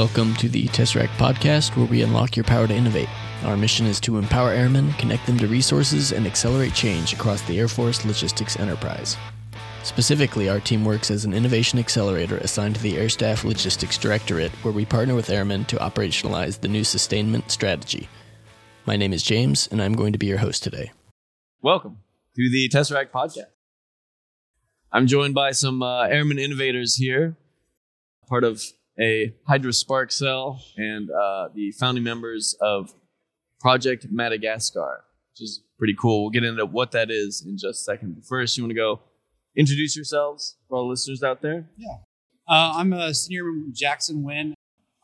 Welcome 0.00 0.34
to 0.36 0.48
the 0.48 0.66
Tesseract 0.68 1.14
podcast, 1.18 1.76
where 1.76 1.84
we 1.84 2.00
unlock 2.00 2.34
your 2.34 2.44
power 2.44 2.66
to 2.66 2.74
innovate. 2.74 3.10
Our 3.44 3.54
mission 3.54 3.84
is 3.84 4.00
to 4.00 4.16
empower 4.16 4.48
airmen, 4.48 4.94
connect 4.94 5.26
them 5.26 5.36
to 5.36 5.46
resources, 5.46 6.12
and 6.12 6.26
accelerate 6.26 6.72
change 6.72 7.12
across 7.12 7.42
the 7.42 7.58
Air 7.58 7.68
Force 7.68 8.06
logistics 8.06 8.58
enterprise. 8.58 9.18
Specifically, 9.82 10.48
our 10.48 10.58
team 10.58 10.86
works 10.86 11.10
as 11.10 11.26
an 11.26 11.34
innovation 11.34 11.78
accelerator 11.78 12.38
assigned 12.38 12.76
to 12.76 12.80
the 12.80 12.96
Air 12.96 13.10
Staff 13.10 13.44
Logistics 13.44 13.98
Directorate, 13.98 14.52
where 14.64 14.72
we 14.72 14.86
partner 14.86 15.14
with 15.14 15.28
airmen 15.28 15.66
to 15.66 15.76
operationalize 15.76 16.58
the 16.58 16.68
new 16.68 16.82
sustainment 16.82 17.50
strategy. 17.50 18.08
My 18.86 18.96
name 18.96 19.12
is 19.12 19.22
James, 19.22 19.68
and 19.70 19.82
I'm 19.82 19.92
going 19.92 20.14
to 20.14 20.18
be 20.18 20.28
your 20.28 20.38
host 20.38 20.62
today. 20.62 20.92
Welcome 21.60 21.98
to 22.36 22.50
the 22.50 22.70
Tesseract 22.70 23.10
podcast. 23.10 23.50
I'm 24.90 25.06
joined 25.06 25.34
by 25.34 25.50
some 25.50 25.82
uh, 25.82 26.04
airman 26.04 26.38
innovators 26.38 26.96
here, 26.96 27.36
part 28.26 28.44
of 28.44 28.62
a 29.00 29.34
Hydra 29.46 29.72
Spark 29.72 30.12
cell 30.12 30.62
and 30.76 31.10
uh, 31.10 31.48
the 31.54 31.72
founding 31.72 32.04
members 32.04 32.56
of 32.60 32.94
Project 33.60 34.06
Madagascar, 34.10 35.04
which 35.30 35.42
is 35.42 35.62
pretty 35.78 35.94
cool. 35.98 36.22
We'll 36.22 36.30
get 36.30 36.44
into 36.44 36.66
what 36.66 36.92
that 36.92 37.10
is 37.10 37.44
in 37.44 37.56
just 37.56 37.80
a 37.80 37.84
second. 37.84 38.14
But 38.14 38.24
first, 38.24 38.56
you 38.56 38.64
want 38.64 38.70
to 38.70 38.76
go 38.76 39.00
introduce 39.56 39.96
yourselves 39.96 40.56
for 40.68 40.76
all 40.76 40.84
the 40.84 40.90
listeners 40.90 41.22
out 41.22 41.42
there? 41.42 41.68
Yeah. 41.76 41.96
Uh, 42.48 42.74
I'm 42.76 42.92
a 42.92 43.14
senior 43.14 43.44
Jackson 43.72 44.22
Wynn. 44.22 44.54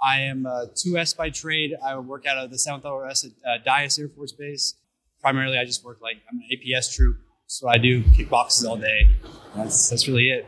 I 0.03 0.21
am 0.23 0.47
a 0.47 0.69
2S 0.75 1.17
by 1.17 1.31
trade. 1.31 1.73
I 1.85 1.99
work 1.99 2.27
out 2.27 2.37
of 2.37 2.51
the 2.51 2.57
7th 2.57 2.83
LRS 2.83 3.27
at 3.27 3.33
uh, 3.49 3.65
Dyess 3.65 3.99
Air 3.99 4.09
Force 4.09 4.33
Base. 4.33 4.75
Primarily, 5.21 5.59
I 5.59 5.65
just 5.65 5.85
work 5.85 6.01
like 6.03 6.17
I'm 6.31 6.39
an 6.39 6.49
APS 6.53 6.95
troop. 6.95 7.17
So 7.47 7.69
I 7.69 7.79
do 7.79 8.03
kickboxes 8.03 8.69
all 8.69 8.77
day. 8.77 9.11
That's, 9.55 9.89
that's 9.89 10.07
really 10.07 10.29
it. 10.31 10.47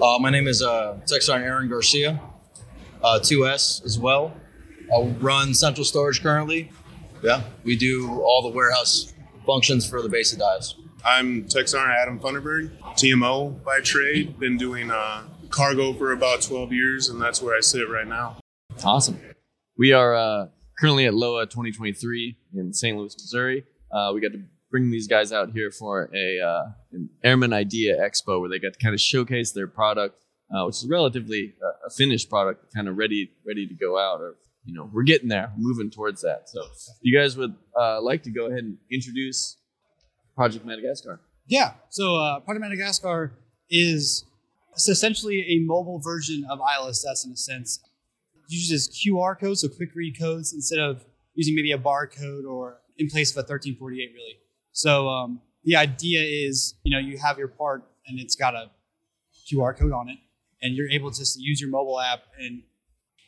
Uh, 0.00 0.18
my 0.18 0.30
name 0.30 0.48
is 0.48 0.62
uh, 0.62 0.98
Tech 1.06 1.22
Sergeant 1.22 1.46
Aaron 1.46 1.68
Garcia, 1.68 2.20
uh, 3.02 3.18
2S 3.20 3.84
as 3.84 3.98
well. 3.98 4.34
I 4.94 5.02
run 5.20 5.54
central 5.54 5.84
storage 5.84 6.22
currently. 6.22 6.70
Yeah, 7.22 7.42
we 7.64 7.76
do 7.76 8.20
all 8.20 8.42
the 8.42 8.54
warehouse 8.54 9.12
functions 9.44 9.88
for 9.88 10.02
the 10.02 10.08
base 10.08 10.32
of 10.32 10.38
Dyess. 10.38 10.74
I'm 11.04 11.44
Tech 11.44 11.68
Sergeant 11.68 11.96
Adam 12.00 12.18
Funderburgh, 12.18 12.76
TMO 12.94 13.62
by 13.64 13.80
trade. 13.80 14.38
Been 14.38 14.56
doing 14.56 14.90
uh, 14.90 15.24
cargo 15.50 15.92
for 15.92 16.12
about 16.12 16.42
12 16.42 16.72
years, 16.72 17.08
and 17.08 17.20
that's 17.20 17.40
where 17.40 17.56
I 17.56 17.60
sit 17.60 17.88
right 17.88 18.06
now. 18.06 18.38
Awesome. 18.84 19.20
We 19.78 19.92
are 19.92 20.14
uh, 20.14 20.48
currently 20.78 21.06
at 21.06 21.14
LOA 21.14 21.46
2023 21.46 22.36
in 22.54 22.72
St. 22.72 22.96
Louis, 22.96 23.14
Missouri. 23.14 23.64
Uh, 23.90 24.10
we 24.14 24.20
got 24.20 24.32
to 24.32 24.42
bring 24.70 24.90
these 24.90 25.06
guys 25.06 25.32
out 25.32 25.50
here 25.52 25.70
for 25.70 26.10
a 26.14 26.40
uh, 26.40 26.64
an 26.92 27.08
Airman 27.22 27.52
Idea 27.52 27.96
Expo 27.98 28.40
where 28.40 28.50
they 28.50 28.58
got 28.58 28.72
to 28.72 28.78
kind 28.78 28.94
of 28.94 29.00
showcase 29.00 29.52
their 29.52 29.66
product, 29.66 30.24
uh, 30.54 30.64
which 30.64 30.76
is 30.76 30.86
relatively 30.88 31.54
uh, 31.62 31.86
a 31.86 31.90
finished 31.90 32.28
product, 32.30 32.74
kind 32.74 32.88
of 32.88 32.96
ready 32.96 33.30
ready 33.46 33.66
to 33.66 33.74
go 33.74 33.98
out. 33.98 34.20
Or 34.20 34.36
you 34.64 34.74
know, 34.74 34.90
we're 34.92 35.04
getting 35.04 35.28
there, 35.28 35.52
moving 35.56 35.90
towards 35.90 36.22
that. 36.22 36.48
So, 36.48 36.62
you 37.00 37.16
guys 37.16 37.36
would 37.36 37.54
uh, 37.78 38.02
like 38.02 38.22
to 38.24 38.30
go 38.30 38.46
ahead 38.46 38.64
and 38.64 38.78
introduce 38.90 39.56
Project 40.34 40.64
Madagascar? 40.64 41.20
Yeah. 41.46 41.74
So 41.90 42.16
uh, 42.16 42.40
Project 42.40 42.62
Madagascar 42.62 43.32
is 43.70 44.24
essentially 44.76 45.40
a 45.48 45.64
mobile 45.64 45.98
version 45.98 46.44
of 46.50 46.58
ILSS 46.60 47.24
in 47.24 47.32
a 47.32 47.36
sense. 47.36 47.80
It 48.34 48.52
uses 48.52 48.88
QR 48.88 49.38
codes, 49.38 49.62
so 49.62 49.68
quick 49.68 49.94
read 49.94 50.18
codes, 50.18 50.52
instead 50.52 50.78
of 50.78 51.04
using 51.34 51.54
maybe 51.54 51.72
a 51.72 51.78
barcode 51.78 52.44
or 52.44 52.78
in 52.98 53.08
place 53.08 53.30
of 53.30 53.36
a 53.36 53.40
1348, 53.40 54.10
really. 54.14 54.38
So 54.72 55.08
um, 55.08 55.40
the 55.64 55.76
idea 55.76 56.22
is, 56.22 56.74
you 56.84 56.92
know, 56.92 56.98
you 56.98 57.18
have 57.18 57.38
your 57.38 57.48
part 57.48 57.84
and 58.06 58.20
it's 58.20 58.36
got 58.36 58.54
a 58.54 58.70
QR 59.50 59.76
code 59.76 59.92
on 59.92 60.08
it, 60.08 60.18
and 60.62 60.74
you're 60.74 60.88
able 60.90 61.10
to 61.10 61.18
just 61.18 61.38
use 61.38 61.60
your 61.60 61.70
mobile 61.70 62.00
app, 62.00 62.20
and 62.38 62.62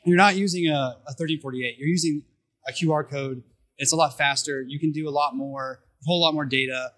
you're 0.05 0.17
not 0.17 0.37
using 0.37 0.69
a, 0.69 0.97
a 1.07 1.13
1348. 1.17 1.77
You're 1.79 1.89
using 1.89 2.23
a 2.67 2.73
QR 2.73 3.09
code. 3.09 3.43
It's 3.77 3.93
a 3.93 3.97
lot 3.97 4.17
faster. 4.17 4.63
You 4.63 4.79
can 4.79 4.93
do 4.93 5.09
a 5.09 5.11
lot 5.11 5.37
more, 5.37 5.81
a 6.03 6.05
whole 6.07 6.21
lot 6.21 6.35
more 6.35 6.45
data, 6.45 6.91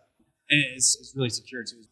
and 0.49 0.63
it's, 0.75 0.97
it's 0.99 1.13
really 1.17 1.31
secure 1.31 1.65
too. 1.65 1.83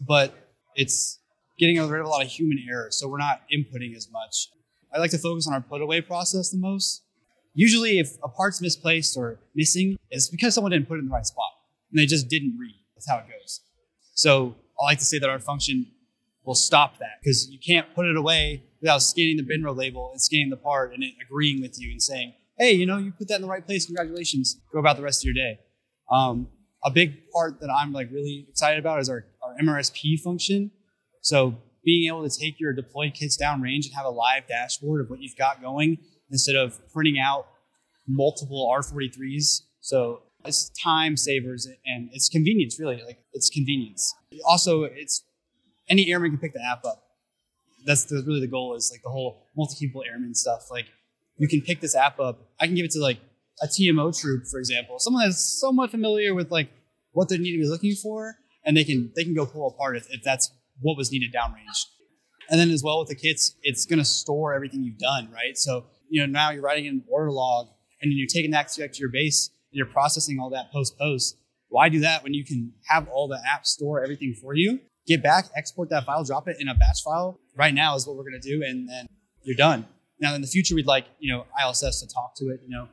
But 0.00 0.34
it's 0.74 1.18
getting 1.58 1.76
rid 1.88 2.00
of 2.00 2.06
a 2.06 2.08
lot 2.08 2.22
of 2.24 2.28
human 2.28 2.58
error, 2.68 2.88
so 2.90 3.08
we're 3.08 3.18
not 3.18 3.42
inputting 3.52 3.96
as 3.96 4.08
much. 4.10 4.48
I 4.94 4.98
like 4.98 5.10
to 5.10 5.18
focus 5.18 5.46
on 5.48 5.54
our 5.54 5.60
put 5.60 5.82
away 5.82 6.00
process 6.00 6.50
the 6.50 6.58
most. 6.58 7.02
Usually, 7.52 7.98
if 7.98 8.16
a 8.22 8.28
part's 8.28 8.60
misplaced 8.60 9.16
or 9.16 9.38
missing, 9.54 9.96
it's 10.10 10.28
because 10.28 10.54
someone 10.54 10.72
didn't 10.72 10.88
put 10.88 10.96
it 10.96 11.00
in 11.00 11.06
the 11.06 11.12
right 11.12 11.26
spot 11.26 11.50
and 11.90 11.98
they 12.00 12.06
just 12.06 12.28
didn't 12.28 12.56
read. 12.58 12.74
That's 12.94 13.08
how 13.08 13.18
it 13.18 13.26
goes. 13.26 13.60
So 14.14 14.56
I 14.80 14.84
like 14.84 14.98
to 14.98 15.04
say 15.04 15.18
that 15.18 15.30
our 15.30 15.38
function 15.38 15.86
will 16.44 16.54
stop 16.54 16.98
that 16.98 17.20
because 17.22 17.48
you 17.50 17.58
can't 17.64 17.94
put 17.94 18.06
it 18.06 18.16
away 18.16 18.64
without 18.80 18.98
scanning 18.98 19.36
the 19.36 19.42
bin 19.42 19.62
row 19.62 19.72
label 19.72 20.10
and 20.12 20.20
scanning 20.20 20.50
the 20.50 20.56
part 20.56 20.92
and 20.92 21.02
it 21.02 21.12
agreeing 21.24 21.60
with 21.60 21.80
you 21.80 21.90
and 21.90 22.02
saying, 22.02 22.34
hey, 22.58 22.72
you 22.72 22.86
know, 22.86 22.98
you 22.98 23.12
put 23.12 23.28
that 23.28 23.36
in 23.36 23.42
the 23.42 23.48
right 23.48 23.64
place. 23.64 23.86
Congratulations. 23.86 24.60
Go 24.72 24.78
about 24.78 24.96
the 24.96 25.02
rest 25.02 25.22
of 25.22 25.24
your 25.24 25.34
day. 25.34 25.58
Um, 26.10 26.48
a 26.84 26.90
big 26.90 27.30
part 27.30 27.60
that 27.60 27.70
I'm 27.70 27.92
like 27.92 28.10
really 28.10 28.46
excited 28.48 28.78
about 28.78 29.00
is 29.00 29.08
our, 29.08 29.24
our 29.42 29.54
MRSP 29.62 30.20
function. 30.20 30.70
So 31.22 31.56
being 31.82 32.08
able 32.08 32.28
to 32.28 32.38
take 32.38 32.60
your 32.60 32.72
deployed 32.72 33.14
kits 33.14 33.36
down 33.36 33.62
range 33.62 33.86
and 33.86 33.94
have 33.94 34.06
a 34.06 34.10
live 34.10 34.46
dashboard 34.46 35.00
of 35.00 35.10
what 35.10 35.20
you've 35.20 35.36
got 35.36 35.62
going 35.62 35.98
instead 36.30 36.56
of 36.56 36.78
printing 36.92 37.18
out 37.18 37.46
multiple 38.06 38.70
R43s. 38.70 39.62
So 39.80 40.22
it's 40.44 40.70
time 40.82 41.16
savers 41.16 41.66
and 41.86 42.10
it's 42.12 42.28
convenience 42.28 42.78
really 42.78 43.02
like 43.06 43.18
it's 43.32 43.48
convenience 43.50 44.14
also 44.46 44.84
it's 44.84 45.24
any 45.88 46.10
airman 46.10 46.30
can 46.30 46.38
pick 46.38 46.54
the 46.54 46.64
app 46.64 46.84
up. 46.84 47.02
That's 47.86 48.04
the, 48.04 48.22
really 48.26 48.40
the 48.40 48.48
goal 48.48 48.74
is 48.74 48.90
like 48.92 49.02
the 49.02 49.10
whole 49.10 49.48
multi-people 49.56 50.02
airman 50.02 50.34
stuff. 50.34 50.70
Like 50.70 50.86
you 51.36 51.48
can 51.48 51.60
pick 51.60 51.80
this 51.80 51.94
app 51.94 52.18
up. 52.18 52.48
I 52.60 52.66
can 52.66 52.74
give 52.74 52.84
it 52.84 52.92
to 52.92 53.00
like 53.00 53.18
a 53.62 53.66
tmo 53.66 54.18
troop 54.18 54.44
for 54.50 54.58
example 54.58 54.98
someone 54.98 55.24
that's 55.24 55.60
somewhat 55.60 55.90
familiar 55.90 56.34
with 56.34 56.50
like 56.50 56.68
what 57.12 57.28
they 57.28 57.38
need 57.38 57.52
to 57.52 57.58
be 57.62 57.68
looking 57.68 57.94
for 57.94 58.36
and 58.64 58.76
they 58.76 58.84
can 58.84 59.12
they 59.14 59.22
can 59.22 59.34
go 59.34 59.46
pull 59.46 59.68
apart 59.68 59.96
if, 59.96 60.06
if 60.10 60.22
that's 60.24 60.50
what 60.80 60.96
was 60.96 61.12
needed 61.12 61.32
downrange. 61.32 61.84
And 62.50 62.60
then 62.60 62.70
as 62.70 62.82
well 62.82 62.98
with 62.98 63.08
the 63.08 63.14
kits 63.14 63.54
it's 63.62 63.86
going 63.86 63.98
to 63.98 64.04
store 64.04 64.54
everything 64.54 64.82
you've 64.82 64.98
done 64.98 65.30
right? 65.32 65.56
So 65.56 65.86
you 66.08 66.20
know 66.20 66.26
now 66.26 66.50
you're 66.50 66.62
writing 66.62 66.86
an 66.88 67.04
order 67.08 67.30
log 67.30 67.68
and 68.02 68.10
then 68.10 68.18
you're 68.18 68.26
taking 68.26 68.50
that 68.50 68.68
to 68.68 68.90
your 68.98 69.08
base 69.08 69.50
and 69.70 69.78
you're 69.78 69.86
processing 69.86 70.38
all 70.40 70.50
that 70.50 70.72
post 70.72 70.98
post. 70.98 71.36
Why 71.68 71.88
do 71.88 72.00
that 72.00 72.22
when 72.22 72.34
you 72.34 72.44
can 72.44 72.72
have 72.88 73.08
all 73.08 73.28
the 73.28 73.40
apps 73.48 73.66
store 73.66 74.02
everything 74.02 74.34
for 74.40 74.54
you? 74.54 74.80
Get 75.06 75.22
back, 75.22 75.46
export 75.54 75.90
that 75.90 76.06
file, 76.06 76.24
drop 76.24 76.48
it 76.48 76.56
in 76.58 76.68
a 76.68 76.74
batch 76.74 77.02
file. 77.04 77.38
Right 77.56 77.74
now 77.74 77.94
is 77.94 78.06
what 78.06 78.16
we're 78.16 78.22
going 78.22 78.40
to 78.40 78.48
do, 78.48 78.62
and 78.64 78.88
then 78.88 79.06
you're 79.42 79.56
done. 79.56 79.86
Now 80.18 80.34
in 80.34 80.40
the 80.40 80.46
future, 80.46 80.74
we'd 80.74 80.86
like 80.86 81.06
you 81.18 81.32
know 81.32 81.44
ILSS 81.60 82.00
to 82.00 82.06
talk 82.06 82.34
to 82.36 82.46
it. 82.46 82.60
You 82.64 82.70
know, 82.70 82.88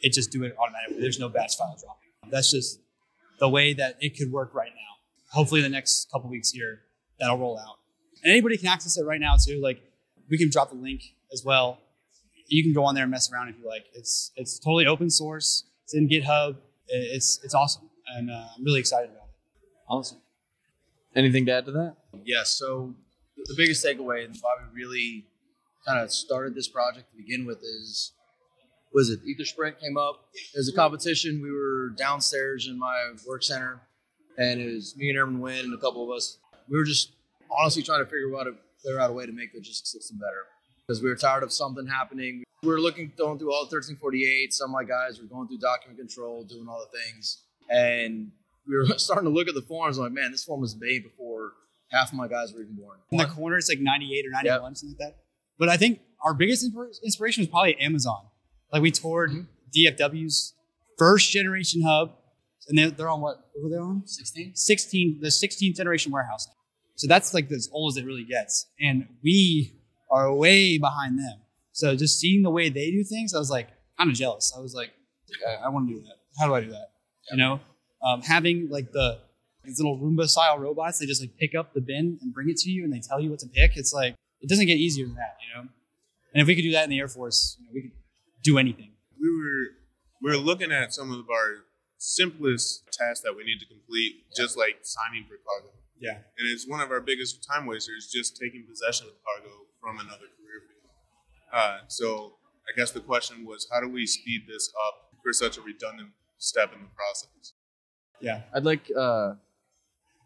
it 0.00 0.12
just 0.12 0.32
do 0.32 0.42
it 0.44 0.56
automatically. 0.58 1.00
There's 1.00 1.20
no 1.20 1.28
batch 1.28 1.56
file 1.56 1.76
dropping. 1.80 2.30
That's 2.30 2.50
just 2.50 2.80
the 3.38 3.48
way 3.48 3.72
that 3.74 3.96
it 4.00 4.16
could 4.18 4.32
work 4.32 4.52
right 4.54 4.70
now. 4.70 5.30
Hopefully, 5.32 5.62
the 5.62 5.68
next 5.68 6.10
couple 6.10 6.28
weeks 6.28 6.50
here, 6.50 6.80
that'll 7.20 7.38
roll 7.38 7.58
out, 7.58 7.76
and 8.22 8.32
anybody 8.32 8.56
can 8.56 8.66
access 8.66 8.98
it 8.98 9.04
right 9.04 9.20
now 9.20 9.36
too. 9.36 9.60
Like 9.62 9.80
we 10.28 10.38
can 10.38 10.50
drop 10.50 10.70
the 10.70 10.76
link 10.76 11.02
as 11.32 11.44
well. 11.44 11.78
You 12.48 12.62
can 12.62 12.72
go 12.72 12.84
on 12.84 12.94
there 12.94 13.04
and 13.04 13.10
mess 13.10 13.32
around 13.32 13.48
if 13.48 13.58
you 13.58 13.68
like. 13.68 13.84
It's 13.94 14.32
it's 14.36 14.58
totally 14.58 14.86
open 14.86 15.08
source. 15.08 15.64
It's 15.84 15.94
in 15.94 16.08
GitHub. 16.08 16.56
It's 16.88 17.38
it's 17.44 17.54
awesome, 17.54 17.88
and 18.16 18.30
uh, 18.30 18.46
I'm 18.56 18.64
really 18.64 18.80
excited 18.80 19.10
about 19.10 19.28
it. 19.28 19.34
Awesome. 19.88 20.18
Anything 21.16 21.46
to 21.46 21.52
add 21.52 21.66
to 21.66 21.72
that? 21.72 21.96
Yes. 22.24 22.50
so 22.50 22.94
the 23.36 23.54
biggest 23.56 23.84
takeaway 23.84 24.24
and 24.24 24.36
why 24.40 24.50
we 24.62 24.82
really 24.82 25.26
kind 25.86 26.00
of 26.00 26.10
started 26.10 26.54
this 26.54 26.68
project 26.68 27.10
to 27.10 27.16
begin 27.16 27.44
with 27.44 27.58
is 27.62 28.12
was 28.92 29.10
it 29.10 29.20
Ether 29.26 29.44
Sprint 29.44 29.80
came 29.80 29.96
up. 29.96 30.28
There's 30.54 30.68
a 30.68 30.72
competition. 30.72 31.42
We 31.42 31.50
were 31.50 31.90
downstairs 31.90 32.68
in 32.68 32.78
my 32.78 33.12
work 33.26 33.42
center, 33.42 33.80
and 34.38 34.60
it 34.60 34.72
was 34.72 34.96
me 34.96 35.08
and 35.08 35.18
Airman 35.18 35.40
Wynn 35.40 35.64
and 35.64 35.74
a 35.74 35.78
couple 35.78 36.04
of 36.04 36.16
us. 36.16 36.38
We 36.68 36.78
were 36.78 36.84
just 36.84 37.10
honestly 37.58 37.82
trying 37.82 37.98
to 38.00 38.06
figure 38.06 38.34
out 38.38 38.46
a 38.46 38.54
figure 38.82 39.00
out 39.00 39.10
a 39.10 39.12
way 39.12 39.26
to 39.26 39.32
make 39.32 39.52
the 39.52 39.58
logistics 39.58 39.90
system 39.90 40.18
better 40.18 40.46
because 40.86 41.02
we 41.02 41.08
were 41.08 41.16
tired 41.16 41.42
of 41.42 41.52
something 41.52 41.86
happening. 41.86 42.44
We 42.62 42.68
were 42.68 42.80
looking, 42.80 43.12
going 43.18 43.38
through 43.38 43.52
all 43.52 43.62
1348. 43.62 44.52
Some 44.52 44.70
of 44.70 44.74
my 44.74 44.84
guys 44.84 45.20
were 45.20 45.26
going 45.26 45.48
through 45.48 45.58
document 45.58 45.98
control, 45.98 46.44
doing 46.44 46.66
all 46.68 46.86
the 46.90 46.98
things. 46.98 47.42
And 47.70 48.30
we 48.66 48.76
were 48.76 48.86
starting 48.98 49.24
to 49.24 49.34
look 49.34 49.48
at 49.48 49.54
the 49.54 49.62
forms. 49.62 49.98
I'm 49.98 50.04
like, 50.04 50.12
man, 50.12 50.32
this 50.32 50.44
form 50.44 50.60
was 50.60 50.76
made 50.78 51.02
before 51.02 51.52
half 51.90 52.08
of 52.08 52.14
my 52.14 52.28
guys 52.28 52.52
were 52.52 52.62
even 52.62 52.76
born. 52.76 52.98
In 53.10 53.18
the 53.18 53.26
corner, 53.26 53.56
it's 53.56 53.68
like 53.68 53.78
98 53.80 54.26
or 54.26 54.30
91, 54.30 54.46
yep. 54.46 54.76
something 54.76 54.96
like 54.98 54.98
that. 54.98 55.16
But 55.58 55.68
I 55.68 55.76
think 55.76 56.00
our 56.24 56.34
biggest 56.34 56.64
inspiration 57.04 57.42
was 57.42 57.48
probably 57.48 57.76
Amazon. 57.78 58.26
Like 58.72 58.82
we 58.82 58.90
toured 58.90 59.30
mm-hmm. 59.30 59.42
DFW's 59.76 60.54
first 60.98 61.30
generation 61.30 61.82
hub, 61.82 62.12
and 62.68 62.78
they're, 62.78 62.90
they're 62.90 63.08
on 63.08 63.20
what? 63.20 63.36
What 63.54 63.64
were 63.64 63.70
they 63.70 63.76
on? 63.76 64.02
16? 64.06 64.52
16, 64.54 65.20
the 65.20 65.28
16th 65.28 65.76
generation 65.76 66.10
warehouse. 66.10 66.48
So 66.96 67.06
that's 67.06 67.34
like 67.34 67.50
as 67.50 67.68
old 67.72 67.92
as 67.92 67.96
it 67.96 68.06
really 68.06 68.24
gets. 68.24 68.66
And 68.80 69.08
we 69.22 69.80
are 70.10 70.32
way 70.32 70.78
behind 70.78 71.18
them. 71.18 71.40
So 71.72 71.96
just 71.96 72.20
seeing 72.20 72.42
the 72.42 72.50
way 72.50 72.68
they 72.68 72.90
do 72.90 73.02
things, 73.02 73.34
I 73.34 73.38
was 73.38 73.50
like 73.50 73.68
kind 73.98 74.10
of 74.10 74.16
jealous. 74.16 74.54
I 74.56 74.60
was 74.60 74.74
like, 74.74 74.92
I, 75.46 75.66
I 75.66 75.68
want 75.68 75.88
to 75.88 75.94
do 75.94 76.00
that. 76.02 76.16
How 76.38 76.46
do 76.46 76.54
I 76.54 76.60
do 76.60 76.70
that? 76.70 76.90
You 77.30 77.36
know, 77.36 77.60
um, 78.04 78.22
having 78.22 78.68
like 78.70 78.92
the 78.92 79.18
these 79.64 79.78
little 79.78 79.98
Roomba 79.98 80.28
style 80.28 80.58
robots, 80.58 80.98
they 80.98 81.06
just 81.06 81.22
like 81.22 81.36
pick 81.38 81.54
up 81.54 81.72
the 81.72 81.80
bin 81.80 82.18
and 82.20 82.34
bring 82.34 82.50
it 82.50 82.58
to 82.58 82.70
you, 82.70 82.84
and 82.84 82.92
they 82.92 83.00
tell 83.00 83.20
you 83.20 83.30
what 83.30 83.38
to 83.40 83.46
pick. 83.46 83.76
It's 83.76 83.92
like 83.92 84.14
it 84.40 84.48
doesn't 84.48 84.66
get 84.66 84.76
easier 84.76 85.06
than 85.06 85.16
that, 85.16 85.36
you 85.40 85.54
know. 85.54 85.68
And 86.34 86.42
if 86.42 86.46
we 86.46 86.54
could 86.54 86.62
do 86.62 86.72
that 86.72 86.84
in 86.84 86.90
the 86.90 86.98
Air 86.98 87.08
Force, 87.08 87.56
you 87.58 87.66
know, 87.66 87.72
we 87.74 87.82
could 87.82 87.92
do 88.42 88.58
anything. 88.58 88.90
We 89.20 89.28
were 89.30 89.70
we 90.22 90.30
were 90.30 90.42
looking 90.42 90.70
at 90.70 90.92
some 90.92 91.10
of 91.10 91.30
our 91.30 91.64
simplest 91.98 92.84
tasks 92.92 93.20
that 93.24 93.34
we 93.34 93.44
need 93.44 93.58
to 93.60 93.66
complete, 93.66 94.24
just 94.36 94.58
like 94.58 94.78
signing 94.82 95.24
for 95.26 95.36
cargo. 95.46 95.72
Yeah. 95.98 96.20
And 96.38 96.48
it's 96.48 96.68
one 96.68 96.80
of 96.80 96.90
our 96.90 97.00
biggest 97.00 97.46
time 97.48 97.66
wasters, 97.66 98.10
just 98.12 98.36
taking 98.36 98.66
possession 98.68 99.06
of 99.06 99.14
cargo 99.24 99.64
from 99.80 99.98
another 99.98 100.28
career 100.36 100.60
field. 100.68 100.92
Uh, 101.52 101.78
so 101.88 102.34
I 102.68 102.76
guess 102.76 102.90
the 102.90 103.00
question 103.00 103.46
was, 103.46 103.66
how 103.72 103.80
do 103.80 103.88
we 103.88 104.06
speed 104.06 104.42
this 104.46 104.70
up 104.86 105.16
for 105.22 105.32
such 105.32 105.56
a 105.56 105.62
redundant 105.62 106.10
step 106.36 106.72
in 106.74 106.82
the 106.82 106.92
process? 106.94 107.54
Yeah. 108.20 108.42
I'd 108.54 108.64
like 108.64 108.90
uh, 108.96 109.34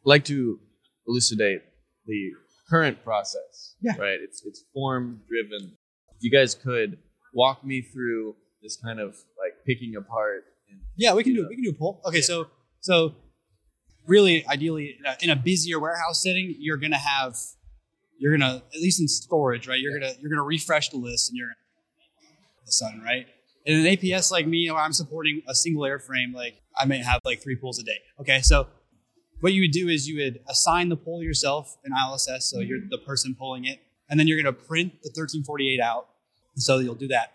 like 0.04 0.24
to 0.26 0.60
elucidate 1.06 1.62
the 2.06 2.30
current 2.70 3.02
process. 3.04 3.74
Yeah. 3.80 3.96
Right. 3.98 4.18
It's 4.20 4.44
it's 4.44 4.64
form 4.74 5.22
driven. 5.28 5.76
If 6.16 6.22
you 6.22 6.30
guys 6.30 6.54
could 6.54 6.98
walk 7.34 7.64
me 7.64 7.82
through 7.82 8.34
this 8.62 8.76
kind 8.76 9.00
of 9.00 9.10
like 9.38 9.64
picking 9.66 9.94
apart. 9.96 10.44
And, 10.70 10.80
Yeah, 10.96 11.14
we 11.14 11.22
can 11.24 11.34
do 11.34 11.42
Yeah. 11.42 11.48
we 11.48 11.54
can 11.54 11.64
do 11.64 11.70
a 11.70 11.74
poll. 11.74 12.00
Okay, 12.06 12.20
so 12.20 12.46
so 12.80 13.14
really, 14.06 14.46
ideally, 14.46 14.96
in 14.98 15.04
a, 15.06 15.16
in 15.22 15.30
a 15.30 15.36
busier 15.36 15.78
warehouse 15.78 16.22
setting, 16.22 16.54
you're 16.58 16.76
gonna 16.76 16.98
have 16.98 17.36
you're 18.18 18.36
gonna 18.36 18.62
at 18.74 18.80
least 18.80 19.00
in 19.00 19.08
storage, 19.08 19.68
right? 19.68 19.80
You're 19.80 19.98
gonna 19.98 20.12
you're 20.20 20.30
gonna 20.30 20.42
refresh 20.42 20.88
the 20.90 20.96
list, 20.98 21.30
and 21.30 21.38
you're 21.38 21.48
gonna 21.48 21.54
the 22.66 22.72
sun, 22.72 23.00
right? 23.04 23.26
In 23.64 23.80
an 23.80 23.86
APS 23.86 24.30
like 24.30 24.46
me, 24.46 24.70
I'm 24.70 24.92
supporting 24.92 25.42
a 25.48 25.54
single 25.54 25.82
airframe, 25.82 26.32
like 26.34 26.54
I 26.78 26.84
may 26.84 26.98
have 26.98 27.20
like 27.24 27.42
three 27.42 27.56
pulls 27.56 27.78
a 27.78 27.82
day. 27.82 27.98
Okay, 28.20 28.40
so 28.40 28.68
what 29.40 29.52
you 29.52 29.62
would 29.62 29.72
do 29.72 29.88
is 29.88 30.08
you 30.08 30.22
would 30.22 30.40
assign 30.48 30.88
the 30.88 30.96
pull 30.96 31.22
yourself 31.22 31.76
in 31.84 31.92
ILSS, 31.92 32.42
so 32.42 32.60
you're 32.60 32.80
the 32.88 32.98
person 32.98 33.34
pulling 33.38 33.64
it, 33.64 33.80
and 34.08 34.18
then 34.18 34.26
you're 34.26 34.40
gonna 34.40 34.52
print 34.52 34.92
the 35.02 35.08
1348 35.08 35.80
out. 35.80 36.08
So 36.56 36.78
you'll 36.78 36.94
do 36.94 37.08
that. 37.08 37.34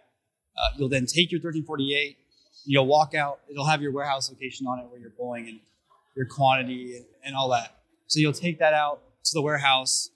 Uh, 0.58 0.76
you'll 0.78 0.90
then 0.90 1.06
take 1.06 1.32
your 1.32 1.40
1348 1.40 2.18
you'll 2.66 2.86
walk 2.86 3.14
out 3.14 3.40
it'll 3.50 3.66
have 3.66 3.82
your 3.82 3.92
warehouse 3.92 4.30
location 4.30 4.68
on 4.68 4.80
it 4.80 4.86
where 4.90 5.00
you're 5.00 5.10
pulling 5.12 5.48
and 5.48 5.60
your 6.16 6.26
quantity 6.26 6.96
and, 6.98 7.06
and 7.26 7.36
all 7.36 7.50
that 7.50 7.78
so 8.08 8.20
you'll 8.20 8.34
take 8.34 8.60
that 8.60 8.74
out 8.74 9.02
to 9.24 9.32
the 9.34 9.42
warehouse 9.42 10.10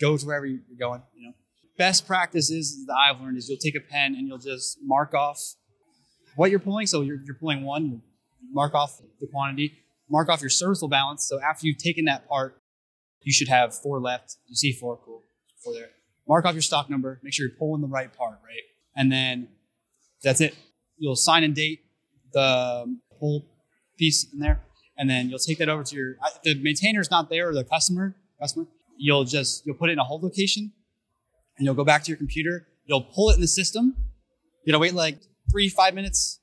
go 0.00 0.16
to 0.16 0.26
wherever 0.26 0.46
you're 0.46 0.60
going 0.78 1.02
you 1.16 1.26
know 1.26 1.32
best 1.76 2.06
practices 2.06 2.84
that 2.86 2.94
i've 2.94 3.20
learned 3.20 3.36
is 3.36 3.48
you'll 3.48 3.58
take 3.58 3.76
a 3.76 3.80
pen 3.80 4.14
and 4.14 4.28
you'll 4.28 4.38
just 4.38 4.78
mark 4.82 5.14
off 5.14 5.54
what 6.36 6.50
you're 6.50 6.60
pulling 6.60 6.86
so 6.86 7.00
you're, 7.00 7.18
you're 7.24 7.36
pulling 7.36 7.62
one 7.62 8.02
mark 8.50 8.74
off 8.74 9.00
the 9.20 9.26
quantity 9.26 9.72
mark 10.08 10.28
off 10.28 10.40
your 10.40 10.50
serviceable 10.50 10.88
balance 10.88 11.26
so 11.26 11.40
after 11.40 11.66
you've 11.66 11.78
taken 11.78 12.04
that 12.04 12.28
part 12.28 12.60
you 13.22 13.32
should 13.32 13.48
have 13.48 13.74
four 13.74 14.00
left 14.00 14.36
you 14.46 14.54
see 14.54 14.72
four 14.72 14.98
cool 15.04 15.24
four 15.62 15.72
there 15.74 15.90
mark 16.26 16.44
off 16.44 16.54
your 16.54 16.62
stock 16.62 16.88
number 16.88 17.20
make 17.22 17.32
sure 17.32 17.46
you're 17.46 17.58
pulling 17.58 17.80
the 17.80 17.88
right 17.88 18.16
part 18.16 18.38
right 18.44 18.62
and 18.96 19.10
then 19.10 19.48
that's 20.22 20.40
it 20.40 20.54
you'll 20.98 21.16
sign 21.16 21.44
and 21.44 21.54
date 21.54 21.80
the 22.32 22.98
pull 23.18 23.46
piece 23.98 24.26
in 24.32 24.38
there, 24.38 24.60
and 24.96 25.08
then 25.08 25.28
you'll 25.28 25.38
take 25.38 25.58
that 25.58 25.68
over 25.68 25.82
to 25.82 25.96
your 25.96 26.16
if 26.24 26.42
the 26.42 26.54
maintainer's 26.62 27.10
not 27.10 27.28
there 27.28 27.48
or 27.48 27.54
the 27.54 27.64
customer 27.64 28.14
customer. 28.40 28.66
You'll 28.96 29.24
just 29.24 29.66
you'll 29.66 29.76
put 29.76 29.90
it 29.90 29.94
in 29.94 29.98
a 29.98 30.04
hold 30.04 30.22
location, 30.22 30.72
and 31.56 31.64
you'll 31.64 31.74
go 31.74 31.84
back 31.84 32.04
to 32.04 32.08
your 32.08 32.18
computer. 32.18 32.66
You'll 32.86 33.02
pull 33.02 33.30
it 33.30 33.34
in 33.34 33.40
the 33.40 33.48
system. 33.48 33.96
You'll 34.64 34.80
wait 34.80 34.94
like 34.94 35.18
three 35.50 35.68
five 35.68 35.94
minutes 35.94 36.40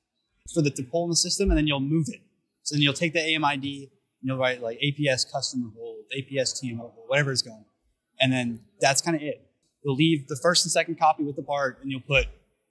for 0.53 0.62
the 0.62 0.69
to 0.71 0.83
pull 0.83 1.03
in 1.06 1.09
the 1.09 1.15
system, 1.15 1.50
and 1.50 1.57
then 1.57 1.68
you'll 1.68 1.80
move 1.80 2.07
it. 2.09 2.21
So 2.63 2.75
then 2.75 2.81
you'll 2.81 2.94
take 2.94 3.13
the 3.13 3.19
AMID, 3.19 3.63
and 3.83 3.89
you'll 4.21 4.38
write 4.38 4.62
like 4.62 4.80
APS 4.80 5.31
customer 5.31 5.69
hold, 5.75 5.97
APS 6.18 6.62
TMO 6.63 6.80
hold, 6.80 6.94
whatever 7.07 7.31
is 7.31 7.42
going, 7.42 7.65
and 8.19 8.31
then 8.31 8.62
that's 8.80 9.01
kind 9.01 9.15
of 9.15 9.24
it. 9.24 9.50
You'll 9.83 9.95
leave 9.95 10.27
the 10.27 10.36
first 10.36 10.65
and 10.65 10.71
second 10.71 11.00
copy 11.00 11.24
with 11.24 11.36
the 11.36 11.44
part, 11.44 11.80
and 11.81 11.92
you'll 11.92 12.01
put 12.01 12.27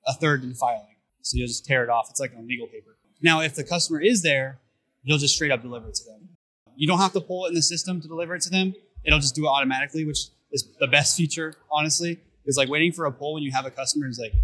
a 0.06 0.14
third 0.14 0.42
in 0.42 0.54
filing. 0.54 0.96
So 1.22 1.36
you'll 1.38 1.46
just 1.46 1.64
tear 1.64 1.84
it 1.84 1.90
off. 1.90 2.08
It's 2.10 2.20
like 2.20 2.32
on 2.36 2.46
legal 2.46 2.66
paper. 2.66 2.96
Now, 3.22 3.40
if 3.40 3.54
the 3.54 3.64
customer 3.64 4.00
is 4.00 4.22
there, 4.22 4.58
you'll 5.02 5.18
just 5.18 5.34
straight 5.34 5.50
up 5.50 5.62
deliver 5.62 5.88
it 5.88 5.94
to 5.94 6.04
them. 6.04 6.28
You 6.76 6.88
don't 6.88 6.98
have 6.98 7.12
to 7.12 7.20
pull 7.20 7.46
it 7.46 7.50
in 7.50 7.54
the 7.54 7.62
system 7.62 8.00
to 8.00 8.08
deliver 8.08 8.34
it 8.34 8.42
to 8.42 8.50
them. 8.50 8.74
It'll 9.04 9.20
just 9.20 9.34
do 9.34 9.46
it 9.46 9.48
automatically, 9.48 10.04
which 10.04 10.18
is 10.52 10.68
the 10.80 10.86
best 10.86 11.16
feature, 11.16 11.54
honestly. 11.70 12.18
It's 12.44 12.58
like 12.58 12.68
waiting 12.68 12.92
for 12.92 13.06
a 13.06 13.12
pull 13.12 13.34
when 13.34 13.42
you 13.42 13.52
have 13.52 13.64
a 13.64 13.70
customer 13.70 14.08
is 14.08 14.18
like, 14.18 14.34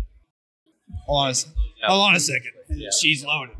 hold 1.07 1.27
on 1.27 1.31
a, 1.31 1.87
hold 1.87 2.09
on 2.09 2.15
a 2.15 2.21
second. 2.21 2.53
Yeah. 2.71 2.89
She's 3.01 3.25
loaded. 3.25 3.57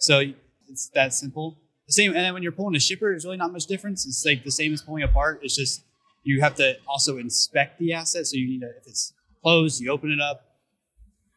So 0.00 0.22
it's 0.68 0.88
that 0.94 1.12
simple. 1.12 1.58
The 1.86 1.92
same, 1.92 2.10
and 2.14 2.20
then 2.20 2.34
when 2.34 2.42
you're 2.42 2.52
pulling 2.52 2.76
a 2.76 2.80
shipper, 2.80 3.10
there's 3.10 3.24
really 3.24 3.38
not 3.38 3.52
much 3.52 3.66
difference. 3.66 4.06
It's 4.06 4.24
like 4.24 4.44
the 4.44 4.50
same 4.50 4.72
as 4.72 4.82
pulling 4.82 5.02
a 5.02 5.08
part. 5.08 5.40
It's 5.42 5.56
just 5.56 5.82
you 6.22 6.40
have 6.42 6.54
to 6.56 6.76
also 6.86 7.16
inspect 7.16 7.78
the 7.78 7.94
asset. 7.94 8.26
So 8.26 8.36
you 8.36 8.46
need 8.46 8.60
to, 8.60 8.68
if 8.68 8.86
it's 8.86 9.12
closed, 9.42 9.80
you 9.80 9.90
open 9.90 10.12
it 10.12 10.20
up, 10.20 10.42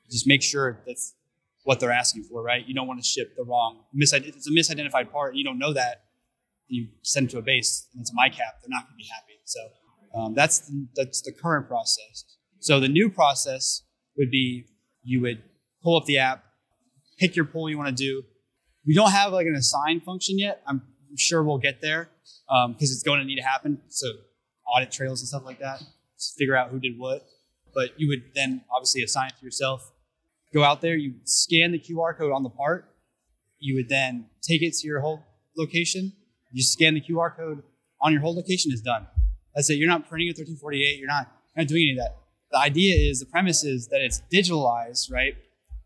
just 0.10 0.28
make 0.28 0.42
sure 0.42 0.80
that's 0.86 1.16
what 1.64 1.80
they're 1.80 1.92
asking 1.92 2.24
for, 2.24 2.42
right? 2.42 2.68
You 2.68 2.74
don't 2.74 2.88
want 2.88 3.00
to 3.00 3.06
ship 3.06 3.36
the 3.38 3.44
wrong, 3.44 3.84
if 3.94 4.14
it's 4.14 4.48
a 4.48 4.52
misidentified 4.52 5.12
part 5.12 5.32
and 5.32 5.38
you 5.38 5.44
don't 5.44 5.60
know 5.60 5.74
that, 5.74 6.04
you 6.68 6.88
send 7.04 7.28
it 7.28 7.32
to 7.32 7.38
a 7.38 7.42
base 7.42 7.88
and 7.94 8.02
it's 8.02 8.12
a 8.12 8.14
MyCap, 8.14 8.36
they're 8.62 8.70
not 8.70 8.84
going 8.84 8.94
to 8.94 8.98
be 8.98 9.08
happy. 9.12 9.40
So 9.46 9.60
um, 10.20 10.34
that's 10.34 10.60
the, 10.60 10.88
that's 10.96 11.22
the 11.22 11.32
current 11.32 11.68
process. 11.68 12.26
So 12.60 12.80
the 12.80 12.88
new 12.88 13.10
process 13.10 13.84
would 14.18 14.32
be 14.32 14.66
you 15.04 15.22
would 15.22 15.44
pull 15.84 15.98
up 15.98 16.06
the 16.06 16.18
app, 16.18 16.44
pick 17.22 17.36
your 17.36 17.46
pull 17.46 17.70
you 17.70 17.78
want 17.78 17.96
to 17.96 18.04
do. 18.04 18.24
We 18.86 18.94
don't 18.94 19.12
have 19.12 19.32
like 19.32 19.48
an 19.48 19.56
assign 19.56 20.02
function 20.02 20.38
yet. 20.40 20.62
I'm 20.68 20.82
sure 21.16 21.44
we'll 21.44 21.60
get 21.60 21.82
there 21.82 22.10
um, 22.50 22.74
because 22.74 22.92
it's 22.92 23.04
going 23.04 23.20
to 23.20 23.26
need 23.26 23.38
to 23.38 23.44
happen. 23.44 23.80
So 23.88 24.08
audit 24.76 24.92
trails 24.92 25.22
and 25.22 25.30
stuff 25.30 25.44
like 25.46 25.60
that, 25.60 25.82
just 26.18 26.38
figure 26.38 26.56
out 26.58 26.70
who 26.72 26.80
did 26.80 26.98
what. 26.98 27.26
But 27.74 27.92
you 27.98 28.10
would 28.10 28.24
then 28.36 28.62
obviously 28.76 29.04
assign 29.04 29.28
it 29.28 29.36
to 29.40 29.46
yourself 29.46 29.92
go 30.54 30.64
out 30.64 30.82
there, 30.82 30.96
you 30.96 31.16
scan 31.24 31.72
the 31.72 31.80
QR 31.80 32.18
code 32.18 32.32
on 32.32 32.44
the 32.44 32.50
part. 32.50 32.86
You 33.60 33.76
would 33.76 33.90
then 33.90 34.28
take 34.42 34.62
it 34.62 34.74
to 34.76 34.88
your 34.88 35.02
hold 35.02 35.20
location. 35.56 36.14
You 36.52 36.64
scan 36.64 36.94
the 36.94 37.02
QR 37.02 37.36
code 37.36 37.64
on 38.02 38.12
your 38.12 38.22
hold 38.22 38.36
location, 38.36 38.72
is 38.72 38.82
done. 38.82 39.08
That's 39.56 39.70
it. 39.70 39.76
You're 39.76 39.88
not 39.88 40.10
printing 40.10 40.28
a 40.30 40.32
1348. 40.32 40.98
You're 40.98 41.08
not, 41.08 41.28
you're 41.56 41.64
not 41.64 41.68
doing 41.68 41.84
any 41.84 41.92
of 41.92 41.98
that. 41.98 42.18
The 42.52 42.58
idea 42.58 43.10
is, 43.10 43.20
the 43.20 43.26
premise 43.26 43.64
is 43.64 43.88
that 43.90 44.02
it's 44.02 44.22
digitalized, 44.32 45.12
right? 45.12 45.36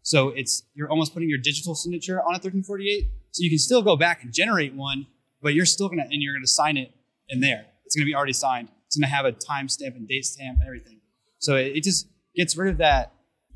So 0.06 0.30
it's 0.30 0.62
you're 0.76 0.90
almost 0.90 1.14
putting 1.14 1.30
your 1.30 1.40
digital 1.40 1.74
signature 1.74 2.20
on 2.20 2.36
a 2.36 2.38
1348. 2.38 3.10
So 3.32 3.44
you 3.44 3.50
can 3.50 3.58
still 3.58 3.82
go 3.82 3.96
back 3.96 4.22
and 4.22 4.32
generate 4.32 4.76
one, 4.76 5.08
but 5.42 5.56
you're 5.56 5.66
still 5.66 5.90
gonna 5.90 6.04
and 6.04 6.22
you're 6.22 6.36
gonna 6.36 6.46
sign 6.46 6.78
it 6.78 6.92
in 7.28 7.40
there. 7.40 7.66
It's 7.86 7.96
gonna 7.96 8.06
be 8.06 8.14
already 8.14 8.34
signed. 8.34 8.70
It's 8.86 8.96
gonna 8.96 9.12
have 9.12 9.26
a 9.26 9.32
timestamp 9.32 9.96
and 9.96 10.08
date 10.08 10.26
stamp 10.26 10.60
and 10.60 10.68
everything. 10.68 11.02
So 11.40 11.56
it, 11.56 11.78
it 11.78 11.84
just 11.84 12.08
gets 12.36 12.56
rid 12.56 12.72
of 12.72 12.78
that 12.78 13.14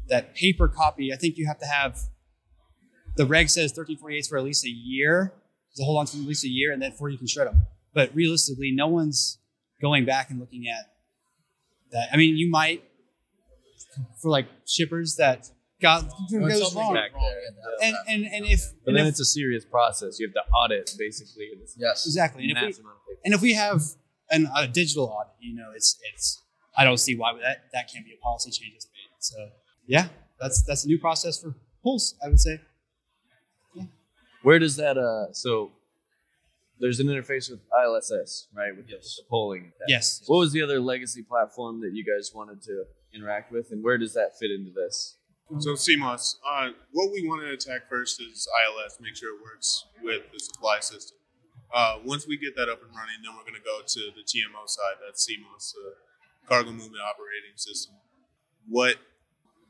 that 0.08 0.34
paper 0.34 0.68
copy, 0.68 1.13
I 1.13 1.18
think 1.18 1.38
you 1.38 1.46
have 1.46 1.60
to 1.60 1.68
have 1.68 2.00
the 3.15 3.27
reg 3.27 3.48
says 3.48 3.72
1348s 3.74 4.27
for 4.27 4.39
at 4.39 4.44
least 4.44 4.65
a 4.65 4.70
year. 4.70 5.34
So 5.74 5.84
hold 5.84 6.00
on 6.00 6.08
to 6.08 6.18
at 6.18 6.24
least 6.25 6.44
a 6.46 6.50
year, 6.50 6.74
and 6.74 6.82
then 6.82 6.91
before 6.91 7.10
you 7.10 7.18
can 7.20 7.27
shred 7.27 7.46
them. 7.46 7.68
But 7.94 8.10
realistically, 8.15 8.72
no 8.74 8.88
one's 8.88 9.38
going 9.79 10.06
back 10.06 10.32
and 10.32 10.39
looking 10.39 10.65
at 10.68 10.86
that. 11.91 12.10
I 12.12 12.18
mean, 12.18 12.38
you 12.38 12.50
might 12.50 12.84
for 14.20 14.32
like 14.32 14.48
shippers 14.65 15.15
that 15.18 15.51
got 15.81 16.09
goes 16.31 16.75
wrong. 16.75 16.93
back 16.93 17.12
there, 17.13 17.21
you 17.21 17.45
have 17.45 17.55
to 17.55 17.62
have 17.62 17.95
And 18.09 18.24
and 18.25 18.33
and 18.33 18.45
if, 18.45 18.62
But 18.83 18.89
and 18.89 18.98
then 18.98 19.05
if- 19.05 19.12
it's 19.12 19.19
a 19.19 19.25
serious 19.25 19.65
process. 19.65 20.19
You 20.19 20.27
have 20.27 20.33
to 20.33 20.41
audit 20.51 20.93
basically 20.98 21.50
this 21.59 21.75
yes, 21.77 22.05
exactly, 22.05 22.43
and 22.43 22.51
if 22.51 22.57
we 22.62 22.67
massive 22.67 22.83
amount 22.86 22.98
of 22.98 23.07
paper. 23.07 23.19
and 23.25 23.33
if 23.33 23.41
we 23.41 23.53
have 23.53 23.81
an, 24.31 24.48
a 24.55 24.67
digital 24.67 25.05
audit, 25.05 25.33
you 25.39 25.55
know, 25.55 25.71
it's 25.75 25.98
it's 26.13 26.43
I 26.77 26.83
don't 26.83 26.98
see 26.98 27.15
why 27.15 27.33
that 27.41 27.65
that 27.74 27.91
can't 27.91 28.05
be 28.05 28.13
a 28.13 28.21
policy 28.24 28.51
change 28.51 28.74
that's 28.74 28.88
made. 28.88 29.09
So 29.19 29.50
yeah, 29.88 30.07
that's 30.39 30.63
that's 30.63 30.83
a 30.86 30.88
new 30.88 31.00
process 31.00 31.41
for 31.41 31.55
pulls, 31.83 32.15
I 32.24 32.27
would 32.29 32.39
say. 32.39 32.62
Yeah. 33.74 33.83
Where 34.43 34.59
does 34.59 34.75
that 34.77 34.98
uh 34.98 35.33
so 35.33 35.71
there's 36.79 37.00
an 37.01 37.07
interface 37.07 37.50
with 37.50 37.59
ILSS, 37.71 38.48
right? 38.55 38.75
With 38.75 38.88
the 38.88 39.00
polling. 39.29 39.74
Yes. 39.88 40.24
What 40.27 40.38
was 40.38 40.53
the 40.53 40.62
other 40.62 40.79
legacy 40.79 41.24
platform 41.24 41.81
that 41.81 41.91
you 41.93 42.05
guys 42.05 42.31
wanted 42.33 42.62
to 42.63 42.86
interact 43.13 43.51
with, 43.51 43.71
and 43.71 43.83
where 43.83 43.98
does 43.98 44.13
that 44.13 44.38
fit 44.39 44.50
into 44.51 44.71
this? 44.71 45.17
So 45.58 45.74
CMOS, 45.74 46.38
uh, 46.46 46.77
what 46.94 47.10
we 47.10 47.25
want 47.25 47.41
to 47.41 47.50
attack 47.50 47.89
first 47.89 48.22
is 48.22 48.46
ILS, 48.46 49.01
make 49.01 49.18
sure 49.18 49.34
it 49.34 49.41
works 49.41 49.89
with 49.98 50.29
the 50.29 50.38
supply 50.38 50.77
system. 50.77 51.18
Uh, 51.74 51.98
once 52.06 52.29
we 52.29 52.38
get 52.38 52.53
that 52.53 52.70
up 52.70 52.86
and 52.86 52.94
running, 52.94 53.18
then 53.25 53.34
we're 53.34 53.50
going 53.50 53.58
to 53.58 53.65
go 53.65 53.82
to 53.82 54.01
the 54.13 54.22
TMO 54.22 54.70
side, 54.70 55.01
that's 55.01 55.25
CMOS, 55.25 55.74
uh, 55.74 55.98
Cargo 56.46 56.70
Movement 56.70 57.01
Operating 57.01 57.58
System. 57.58 57.98
What 58.70 59.01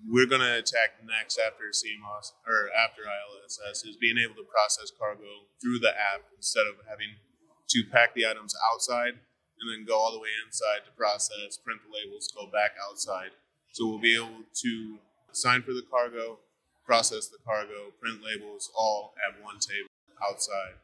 we're 0.03 0.27
going 0.27 0.43
to 0.43 0.59
attack 0.59 0.99
next 0.99 1.39
after 1.39 1.71
CMOS 1.71 2.35
or 2.43 2.67
after 2.75 3.07
ILSS 3.07 3.87
is 3.87 3.95
being 3.95 4.19
able 4.19 4.35
to 4.35 4.47
process 4.51 4.91
cargo 4.91 5.47
through 5.63 5.79
the 5.79 5.95
app 5.95 6.27
instead 6.35 6.67
of 6.67 6.75
having 6.91 7.23
to 7.71 7.79
pack 7.87 8.11
the 8.15 8.27
items 8.27 8.51
outside 8.67 9.15
and 9.15 9.65
then 9.71 9.87
go 9.87 9.95
all 9.95 10.11
the 10.11 10.19
way 10.19 10.31
inside 10.43 10.83
to 10.83 10.91
process, 10.91 11.55
print 11.55 11.79
the 11.87 11.91
labels, 11.91 12.27
go 12.35 12.51
back 12.51 12.75
outside. 12.83 13.31
So 13.71 13.87
we'll 13.87 14.03
be 14.03 14.15
able 14.15 14.43
to 14.43 14.99
sign 15.31 15.61
for 15.61 15.73
the 15.73 15.83
cargo, 15.89 16.39
process 16.85 17.27
the 17.27 17.37
cargo, 17.45 17.91
print 17.99 18.21
labels 18.23 18.69
all 18.75 19.13
at 19.27 19.41
one 19.43 19.59
table 19.59 19.89
outside. 20.29 20.75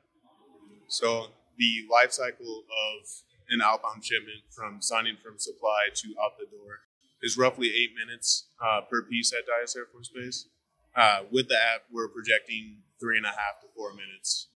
So 0.88 1.28
the 1.58 1.86
life 1.92 2.12
cycle 2.12 2.64
of 2.70 3.08
an 3.50 3.62
outbound 3.62 4.04
shipment 4.06 4.42
from 4.52 4.82
signing 4.82 5.18
from 5.24 5.38
supply 5.40 5.88
to 5.94 6.10
out 6.24 6.38
the 6.40 6.46
door 6.46 6.80
is 7.22 7.38
roughly 7.38 7.68
eight 7.70 7.92
minutes 7.96 8.46
uh, 8.64 8.82
per 8.90 9.02
piece 9.04 9.34
at 9.34 9.46
Dyess 9.48 9.76
Air 9.76 9.86
Force 9.92 10.10
Base. 10.14 10.48
Uh, 10.96 11.22
with 11.32 11.50
the 11.50 11.56
app, 11.56 11.82
we're 11.92 12.08
projecting 12.08 12.78
three 13.00 13.18
and 13.18 13.26
a 13.26 13.30
half 13.30 13.60
to 13.62 13.68
four 13.76 13.94
minutes. 13.94 14.48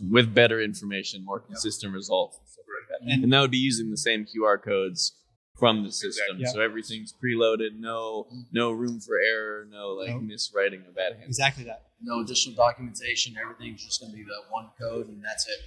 with 0.00 0.32
better 0.32 0.60
information, 0.60 1.24
more 1.24 1.40
consistent 1.40 1.92
results, 1.92 2.38
and 2.38 2.48
stuff 2.48 2.64
like 2.68 2.88
that. 3.00 3.12
And- 3.12 3.24
And, 3.24 3.32
that 3.32 3.40
would 3.40 3.50
be 3.50 3.58
using 3.58 3.90
the 3.90 3.96
same 3.96 4.24
QR 4.24 4.56
codes 4.62 5.12
from 5.58 5.82
the 5.84 5.90
system, 5.92 6.36
Exactly. 6.38 6.46
so 6.60 6.60
everything's 6.64 7.12
preloaded. 7.12 7.78
No, 7.78 8.26
no 8.52 8.70
room 8.70 9.00
for 9.00 9.18
error. 9.18 9.66
No 9.70 9.88
like 9.94 10.10
Nope. 10.10 10.22
miswriting 10.22 10.86
of 10.88 10.94
bad 10.94 11.12
hand. 11.14 11.24
Exactly 11.26 11.64
that. 11.64 11.82
No 12.00 12.20
additional 12.20 12.54
documentation. 12.54 13.34
Everything's 13.42 13.84
just 13.84 14.00
going 14.00 14.12
to 14.12 14.16
be 14.16 14.22
that 14.24 14.42
one 14.50 14.68
code, 14.80 15.08
and 15.08 15.22
that's 15.24 15.46
it. 15.48 15.58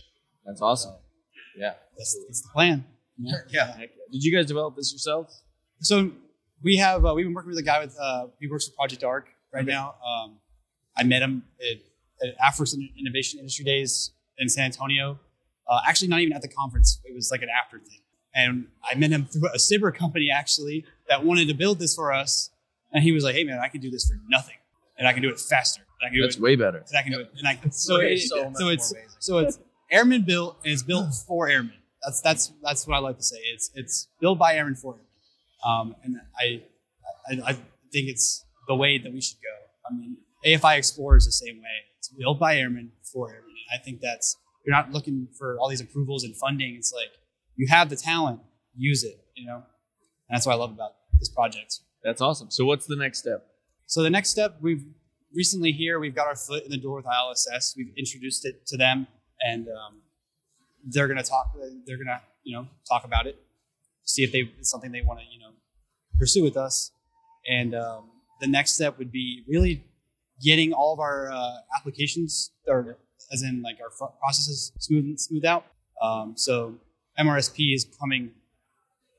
That's 0.45 0.62
awesome. 0.62 0.95
Yeah. 1.57 1.74
That's, 1.98 2.17
that's 2.27 2.41
the 2.41 2.50
plan. 2.53 2.86
Yeah. 3.17 3.33
Yeah. 3.50 3.77
Did 4.12 4.24
you 4.24 4.36
guys 4.36 4.45
develop 4.48 4.75
this 4.75 4.91
yourselves? 4.91 5.43
So 5.81 6.12
we 6.63 6.77
have 6.77 7.05
uh, 7.05 7.13
we've 7.13 7.25
been 7.25 7.33
working 7.33 7.50
with 7.50 7.60
a 7.60 7.63
guy 7.63 7.79
with 7.83 7.95
uh, 8.00 8.27
he 8.39 8.48
works 8.48 8.67
for 8.67 8.74
Project 8.75 9.03
Arc 9.03 9.27
right 9.53 9.65
now. 9.65 9.95
Um, 10.05 10.38
I 10.98 11.03
met 11.03 11.21
him 11.21 11.43
at, 11.60 12.27
at 12.27 12.38
Afros 12.39 12.74
Innovation 12.98 13.39
Industry 13.39 13.65
Days 13.65 14.12
in 14.38 14.48
San 14.50 14.65
Antonio. 14.65 15.19
Uh, 15.69 15.79
actually, 15.88 16.07
not 16.10 16.19
even 16.21 16.33
at 16.33 16.41
the 16.41 16.48
conference. 16.48 17.00
It 17.05 17.13
was 17.13 17.29
like 17.31 17.41
an 17.41 17.50
after 17.50 17.79
thing. 17.79 18.00
And 18.33 18.67
I 18.89 18.95
met 18.95 19.11
him 19.11 19.25
through 19.25 19.50
a 19.50 19.57
cyber 19.57 19.93
company 19.93 20.29
actually 20.31 20.85
that 21.09 21.23
wanted 21.25 21.47
to 21.50 21.53
build 21.53 21.79
this 21.79 21.95
for 21.95 22.13
us. 22.13 22.50
And 22.93 23.03
he 23.03 23.11
was 23.11 23.23
like, 23.23 23.35
"Hey 23.35 23.43
man, 23.43 23.59
I 23.59 23.67
can 23.67 23.81
do 23.81 23.89
this 23.89 24.07
for 24.07 24.15
nothing, 24.29 24.55
and 24.97 25.07
I 25.07 25.13
can 25.13 25.21
do 25.21 25.29
it 25.29 25.39
faster. 25.39 25.81
And 26.00 26.07
I 26.07 26.09
can 26.09 26.17
do 26.17 26.21
That's 26.23 26.35
it 26.38 26.41
way 26.41 26.55
better. 26.55 26.79
and 26.79 26.97
I 26.97 27.01
can 27.03 27.11
do 27.11 27.19
it. 27.19 27.31
And 27.38 27.47
I 27.47 27.55
can, 27.55 27.71
so 27.71 28.00
Way 28.00 28.13
it, 28.13 28.19
so 28.19 28.50
much 28.50 28.57
so 28.57 28.67
it's 28.69 28.93
so 29.19 29.38
it's 29.39 29.59
airman 29.91 30.23
built 30.23 30.57
and 30.63 30.73
it's 30.73 30.83
built 30.83 31.13
for 31.27 31.47
airmen. 31.47 31.73
That's 32.03 32.21
that's 32.21 32.51
that's 32.63 32.88
what 32.88 32.95
I 32.95 33.00
like 33.00 33.17
to 33.17 33.23
say. 33.23 33.38
It's 33.53 33.69
it's 33.75 34.07
built 34.19 34.39
by 34.39 34.55
airmen 34.55 34.75
for 34.75 34.93
airmen. 34.93 35.07
Um, 35.63 35.95
and 36.03 36.17
I, 36.39 36.63
I 37.29 37.51
I 37.51 37.53
think 37.53 38.09
it's 38.09 38.43
the 38.67 38.75
way 38.75 38.97
that 38.97 39.11
we 39.13 39.21
should 39.21 39.38
go. 39.38 39.55
I 39.89 39.93
mean, 39.93 40.17
AFI 40.45 40.77
Explorer 40.77 41.17
is 41.17 41.25
the 41.25 41.31
same 41.31 41.57
way. 41.57 41.77
It's 42.00 42.09
built 42.09 42.39
by 42.39 42.57
airmen 42.57 42.91
for 43.03 43.29
airmen. 43.29 43.50
And 43.50 43.79
I 43.79 43.83
think 43.83 44.01
that's 44.01 44.38
you're 44.65 44.75
not 44.75 44.91
looking 44.91 45.27
for 45.38 45.57
all 45.59 45.69
these 45.69 45.81
approvals 45.81 46.23
and 46.23 46.35
funding. 46.35 46.75
It's 46.75 46.93
like 46.93 47.11
you 47.55 47.67
have 47.70 47.89
the 47.89 47.96
talent, 47.96 48.39
use 48.75 49.03
it. 49.03 49.17
You 49.36 49.48
know, 49.48 49.55
and 49.55 50.36
that's 50.36 50.46
what 50.46 50.53
I 50.53 50.55
love 50.55 50.72
about 50.72 50.91
this 51.20 51.29
project. 51.29 51.79
That's 52.03 52.22
awesome. 52.22 52.51
So 52.51 52.65
what's 52.65 52.86
the 52.86 52.96
next 52.96 53.20
step? 53.20 53.46
So 53.86 54.03
the 54.03 54.10
next 54.10 54.29
step, 54.29 54.58
we've 54.62 54.86
recently 55.34 55.72
here, 55.72 56.00
we've 56.00 56.15
got 56.15 56.27
our 56.27 56.36
foot 56.36 56.63
in 56.63 56.72
the 56.72 56.77
door 56.77 56.98
with 56.98 57.05
ILSS. 57.05 57.75
We've 57.77 57.93
introduced 57.98 58.46
it 58.46 58.65
to 58.67 58.77
them, 58.77 59.08
and 59.41 59.67
um, 59.67 60.01
they're 60.86 61.08
gonna 61.08 61.24
talk. 61.24 61.53
They're 61.86 61.98
gonna 61.98 62.22
you 62.43 62.55
know 62.55 62.67
talk 62.88 63.03
about 63.03 63.27
it, 63.27 63.39
see 64.03 64.24
if 64.24 64.31
they 64.31 64.51
it's 64.58 64.70
something 64.70 64.91
they 64.91 65.01
want 65.01 65.20
to 65.20 65.25
you 65.31 65.39
know 65.39 65.51
pursue 66.17 66.43
with 66.43 66.58
us. 66.58 66.91
And 67.50 67.74
um, 67.74 68.10
the 68.39 68.48
next 68.48 68.74
step 68.74 68.98
would 69.00 69.12
be 69.12 69.43
really 69.48 69.84
getting 70.43 70.74
all 70.74 70.93
of 70.93 71.00
our 71.00 71.31
uh, 71.31 71.58
applications, 71.77 72.51
or 72.67 72.98
as 73.31 73.43
in 73.43 73.62
like 73.62 73.77
our 73.81 74.10
processes, 74.20 74.72
smooth 74.79 75.17
smooth 75.17 75.46
out. 75.46 75.65
Um, 76.01 76.34
so 76.36 76.75
MRSP 77.20 77.74
is 77.75 77.86
coming 78.00 78.32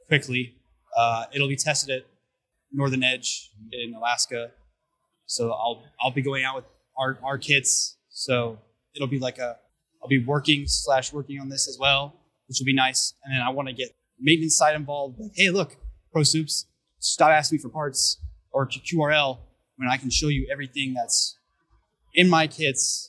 quickly. 0.08 0.54
Uh, 0.96 1.24
it'll 1.32 1.48
be 1.48 1.56
tested 1.56 1.90
at 2.00 2.06
Northern 2.72 3.02
Edge 3.02 3.50
in 3.72 3.94
Alaska. 3.94 4.50
So 5.26 5.50
I'll 5.52 5.82
I'll 6.00 6.10
be 6.10 6.22
going 6.22 6.44
out 6.44 6.56
with 6.56 6.64
our, 6.98 7.18
our 7.22 7.38
kits. 7.38 7.96
So 8.10 8.58
it'll 8.94 9.06
be 9.08 9.18
like 9.18 9.38
a 9.38 9.56
I'll 10.02 10.08
be 10.08 10.22
working 10.24 10.64
slash 10.66 11.12
working 11.12 11.40
on 11.40 11.48
this 11.48 11.68
as 11.68 11.78
well, 11.78 12.14
which 12.48 12.58
will 12.60 12.66
be 12.66 12.74
nice. 12.74 13.14
And 13.24 13.34
then 13.34 13.40
I 13.42 13.50
want 13.50 13.68
to 13.68 13.74
get 13.74 13.90
maintenance 14.20 14.56
side 14.56 14.74
involved. 14.74 15.18
Like, 15.20 15.32
hey, 15.34 15.50
look, 15.50 15.76
Pro 16.12 16.22
Soups, 16.22 16.66
stop 16.98 17.30
asking 17.30 17.56
me 17.56 17.62
for 17.62 17.68
parts 17.68 18.18
or 18.50 18.66
QRL 18.66 19.38
when 19.76 19.88
I 19.88 19.96
can 19.96 20.10
show 20.10 20.28
you 20.28 20.48
everything 20.52 20.92
that's 20.94 21.38
in 22.14 22.28
my 22.28 22.46
kits 22.46 23.08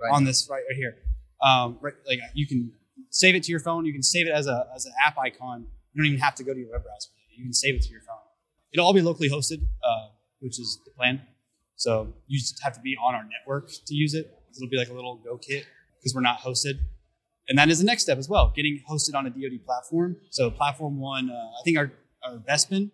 Right. 0.00 0.10
on 0.16 0.24
this 0.24 0.48
right, 0.50 0.62
right 0.68 0.76
here. 0.76 0.96
Um, 1.44 1.78
right, 1.80 1.94
like 2.08 2.18
you 2.34 2.46
can 2.46 2.72
save 3.10 3.34
it 3.34 3.42
to 3.44 3.50
your 3.50 3.60
phone. 3.60 3.84
You 3.84 3.92
can 3.92 4.02
save 4.02 4.26
it 4.26 4.32
as 4.32 4.46
a 4.46 4.66
as 4.74 4.86
an 4.86 4.92
app 5.04 5.16
icon. 5.18 5.66
You 5.92 6.02
don't 6.02 6.06
even 6.06 6.20
have 6.20 6.34
to 6.36 6.44
go 6.44 6.52
to 6.52 6.58
your 6.58 6.70
web 6.70 6.82
browser. 6.82 7.10
You 7.36 7.44
can 7.44 7.52
save 7.52 7.74
it 7.74 7.82
to 7.82 7.90
your 7.90 8.00
phone. 8.02 8.16
It'll 8.72 8.86
all 8.86 8.94
be 8.94 9.02
locally 9.02 9.28
hosted, 9.28 9.62
uh, 9.62 10.08
which 10.40 10.58
is 10.58 10.80
the 10.84 10.90
plan. 10.92 11.22
So 11.76 12.14
you 12.26 12.38
just 12.38 12.62
have 12.62 12.74
to 12.74 12.80
be 12.80 12.96
on 13.02 13.14
our 13.14 13.24
network 13.24 13.70
to 13.86 13.94
use 13.94 14.14
it. 14.14 14.32
It'll 14.56 14.68
be 14.68 14.76
like 14.76 14.88
a 14.88 14.94
little 14.94 15.16
Go 15.16 15.36
kit 15.38 15.66
because 15.98 16.14
we're 16.14 16.20
not 16.20 16.40
hosted. 16.40 16.74
And 17.48 17.58
that 17.58 17.68
is 17.68 17.80
the 17.80 17.84
next 17.84 18.02
step 18.02 18.18
as 18.18 18.28
well, 18.28 18.52
getting 18.54 18.80
hosted 18.88 19.14
on 19.14 19.26
a 19.26 19.30
DoD 19.30 19.64
platform. 19.64 20.16
So 20.30 20.50
platform 20.50 20.98
one, 20.98 21.30
uh, 21.30 21.34
I 21.34 21.62
think 21.64 21.76
our, 21.76 21.90
our 22.24 22.38
Bespin. 22.38 22.90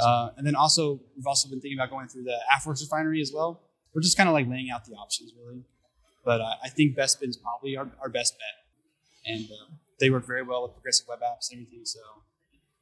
Uh, 0.00 0.30
and 0.36 0.46
then 0.46 0.54
also, 0.54 1.00
we've 1.16 1.26
also 1.26 1.48
been 1.48 1.60
thinking 1.60 1.78
about 1.78 1.90
going 1.90 2.08
through 2.08 2.24
the 2.24 2.36
AFWERX 2.56 2.80
refinery 2.82 3.20
as 3.20 3.32
well. 3.34 3.62
We're 3.94 4.02
just 4.02 4.16
kind 4.16 4.28
of 4.28 4.34
like 4.34 4.48
laying 4.48 4.70
out 4.70 4.84
the 4.84 4.92
options 4.92 5.32
really. 5.38 5.64
But 6.24 6.40
uh, 6.40 6.54
I 6.62 6.68
think 6.68 6.96
Bespin 6.96 7.28
is 7.28 7.36
probably 7.36 7.76
our, 7.76 7.88
our 8.00 8.08
best 8.08 8.34
bet. 8.34 8.65
And 9.26 9.44
uh, 9.50 9.74
they 9.98 10.10
work 10.10 10.26
very 10.26 10.42
well 10.42 10.62
with 10.62 10.72
progressive 10.74 11.06
web 11.08 11.20
apps 11.20 11.50
and 11.50 11.58
everything. 11.60 11.84
So 11.84 12.00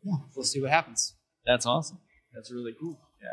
yeah, 0.05 0.17
we'll 0.35 0.45
see 0.45 0.61
what 0.61 0.71
happens. 0.71 1.15
That's 1.47 1.67
awesome. 1.67 1.99
That's 2.35 2.51
really 2.53 2.75
cool. 2.79 2.99
Yeah. 3.23 3.29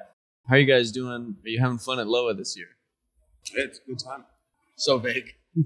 How 0.48 0.56
are 0.56 0.60
you 0.60 0.66
guys 0.66 0.92
doing? 0.92 1.36
Are 1.44 1.50
you 1.50 1.60
having 1.60 1.78
fun 1.78 2.00
at 2.00 2.08
Loa 2.08 2.34
this 2.34 2.58
year? 2.58 2.68
It's 3.54 3.80
a 3.80 3.90
good 3.90 4.00
time. 4.00 4.26
So 4.76 5.00
big. 5.00 5.34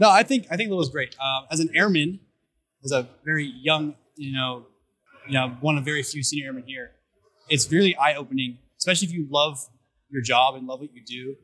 No, 0.00 0.08
I 0.08 0.22
think 0.22 0.46
I 0.50 0.56
think 0.56 0.68
Lil 0.70 0.78
was 0.78 0.90
great. 0.90 1.16
Uh, 1.20 1.46
as 1.50 1.58
an 1.58 1.70
airman, 1.74 2.20
as 2.84 2.92
a 2.92 3.08
very 3.24 3.44
young, 3.46 3.96
you 4.16 4.32
know, 4.32 4.66
you 5.26 5.34
know, 5.34 5.56
one 5.60 5.76
of 5.76 5.84
very 5.84 6.02
few 6.02 6.22
senior 6.22 6.46
airmen 6.46 6.62
here, 6.66 6.92
it's 7.48 7.70
really 7.72 7.96
eye 7.96 8.14
opening, 8.14 8.58
especially 8.78 9.08
if 9.08 9.12
you 9.12 9.26
love 9.28 9.58
your 10.08 10.22
job 10.22 10.54
and 10.54 10.66
love 10.66 10.80
what 10.80 10.90
you 10.94 11.02
do. 11.04 11.34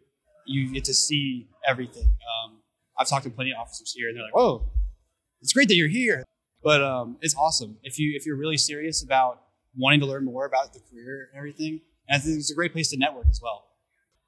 You 0.47 0.73
get 0.73 0.85
to 0.85 0.95
see 0.95 1.49
everything. 1.67 2.05
Um, 2.07 2.59
I've 2.99 3.09
talked 3.09 3.25
to 3.25 3.31
plenty 3.31 3.51
of 3.51 3.59
officers 3.59 3.93
here, 3.93 4.09
and 4.09 4.17
they're 4.17 4.25
like, 4.25 4.37
"Whoa, 4.37 4.71
it's 5.45 5.53
great 5.53 5.69
that 5.69 5.77
you're 5.77 5.89
here." 5.89 6.25
But 6.65 6.83
um, 6.83 7.19
it's 7.21 7.37
awesome 7.37 7.77
if 7.83 7.99
you 7.99 8.17
if 8.17 8.25
you're 8.27 8.37
really 8.37 8.57
serious 8.57 9.05
about 9.05 9.43
wanting 9.77 10.01
to 10.01 10.07
learn 10.07 10.25
more 10.25 10.47
about 10.47 10.73
the 10.73 10.81
career 10.91 11.29
and 11.31 11.39
everything. 11.39 11.81
And 12.09 12.17
I 12.17 12.19
think 12.19 12.39
it's 12.39 12.51
a 12.51 12.55
great 12.55 12.73
place 12.73 12.91
to 12.91 12.99
network 12.99 13.27
as 13.29 13.41
well. 13.43 13.67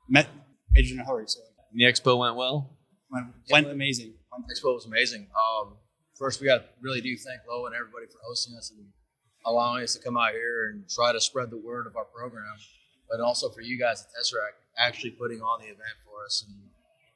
Met 0.08 0.28
Adrian 0.76 1.00
in 1.00 1.04
a 1.04 1.08
hurry, 1.08 1.24
so 1.26 1.40
And 1.72 1.80
the 1.80 1.84
expo 1.84 2.18
went 2.18 2.36
well. 2.36 2.76
went, 3.10 3.26
went 3.50 3.66
amazing. 3.68 4.14
Expo 4.52 4.74
was 4.74 4.86
amazing. 4.86 5.28
Um, 5.32 5.76
first, 6.18 6.40
we 6.40 6.46
got 6.46 6.66
really 6.80 7.00
do 7.00 7.16
thank 7.16 7.40
Lo 7.48 7.66
and 7.66 7.74
everybody 7.74 8.06
for 8.06 8.18
hosting 8.26 8.54
us 8.56 8.70
and 8.70 8.86
allowing 9.46 9.82
us 9.82 9.94
to 9.94 10.02
come 10.02 10.16
out 10.16 10.32
here 10.32 10.70
and 10.70 10.88
try 10.88 11.12
to 11.12 11.20
spread 11.20 11.50
the 11.50 11.56
word 11.56 11.86
of 11.86 11.96
our 11.96 12.04
program, 12.04 12.56
but 13.08 13.20
also 13.20 13.48
for 13.48 13.62
you 13.62 13.78
guys 13.78 14.02
at 14.02 14.08
Tesseract 14.08 14.60
actually 14.78 15.10
putting 15.10 15.40
on 15.40 15.60
the 15.60 15.66
event 15.66 15.96
for 16.04 16.24
us 16.24 16.44
and, 16.46 16.56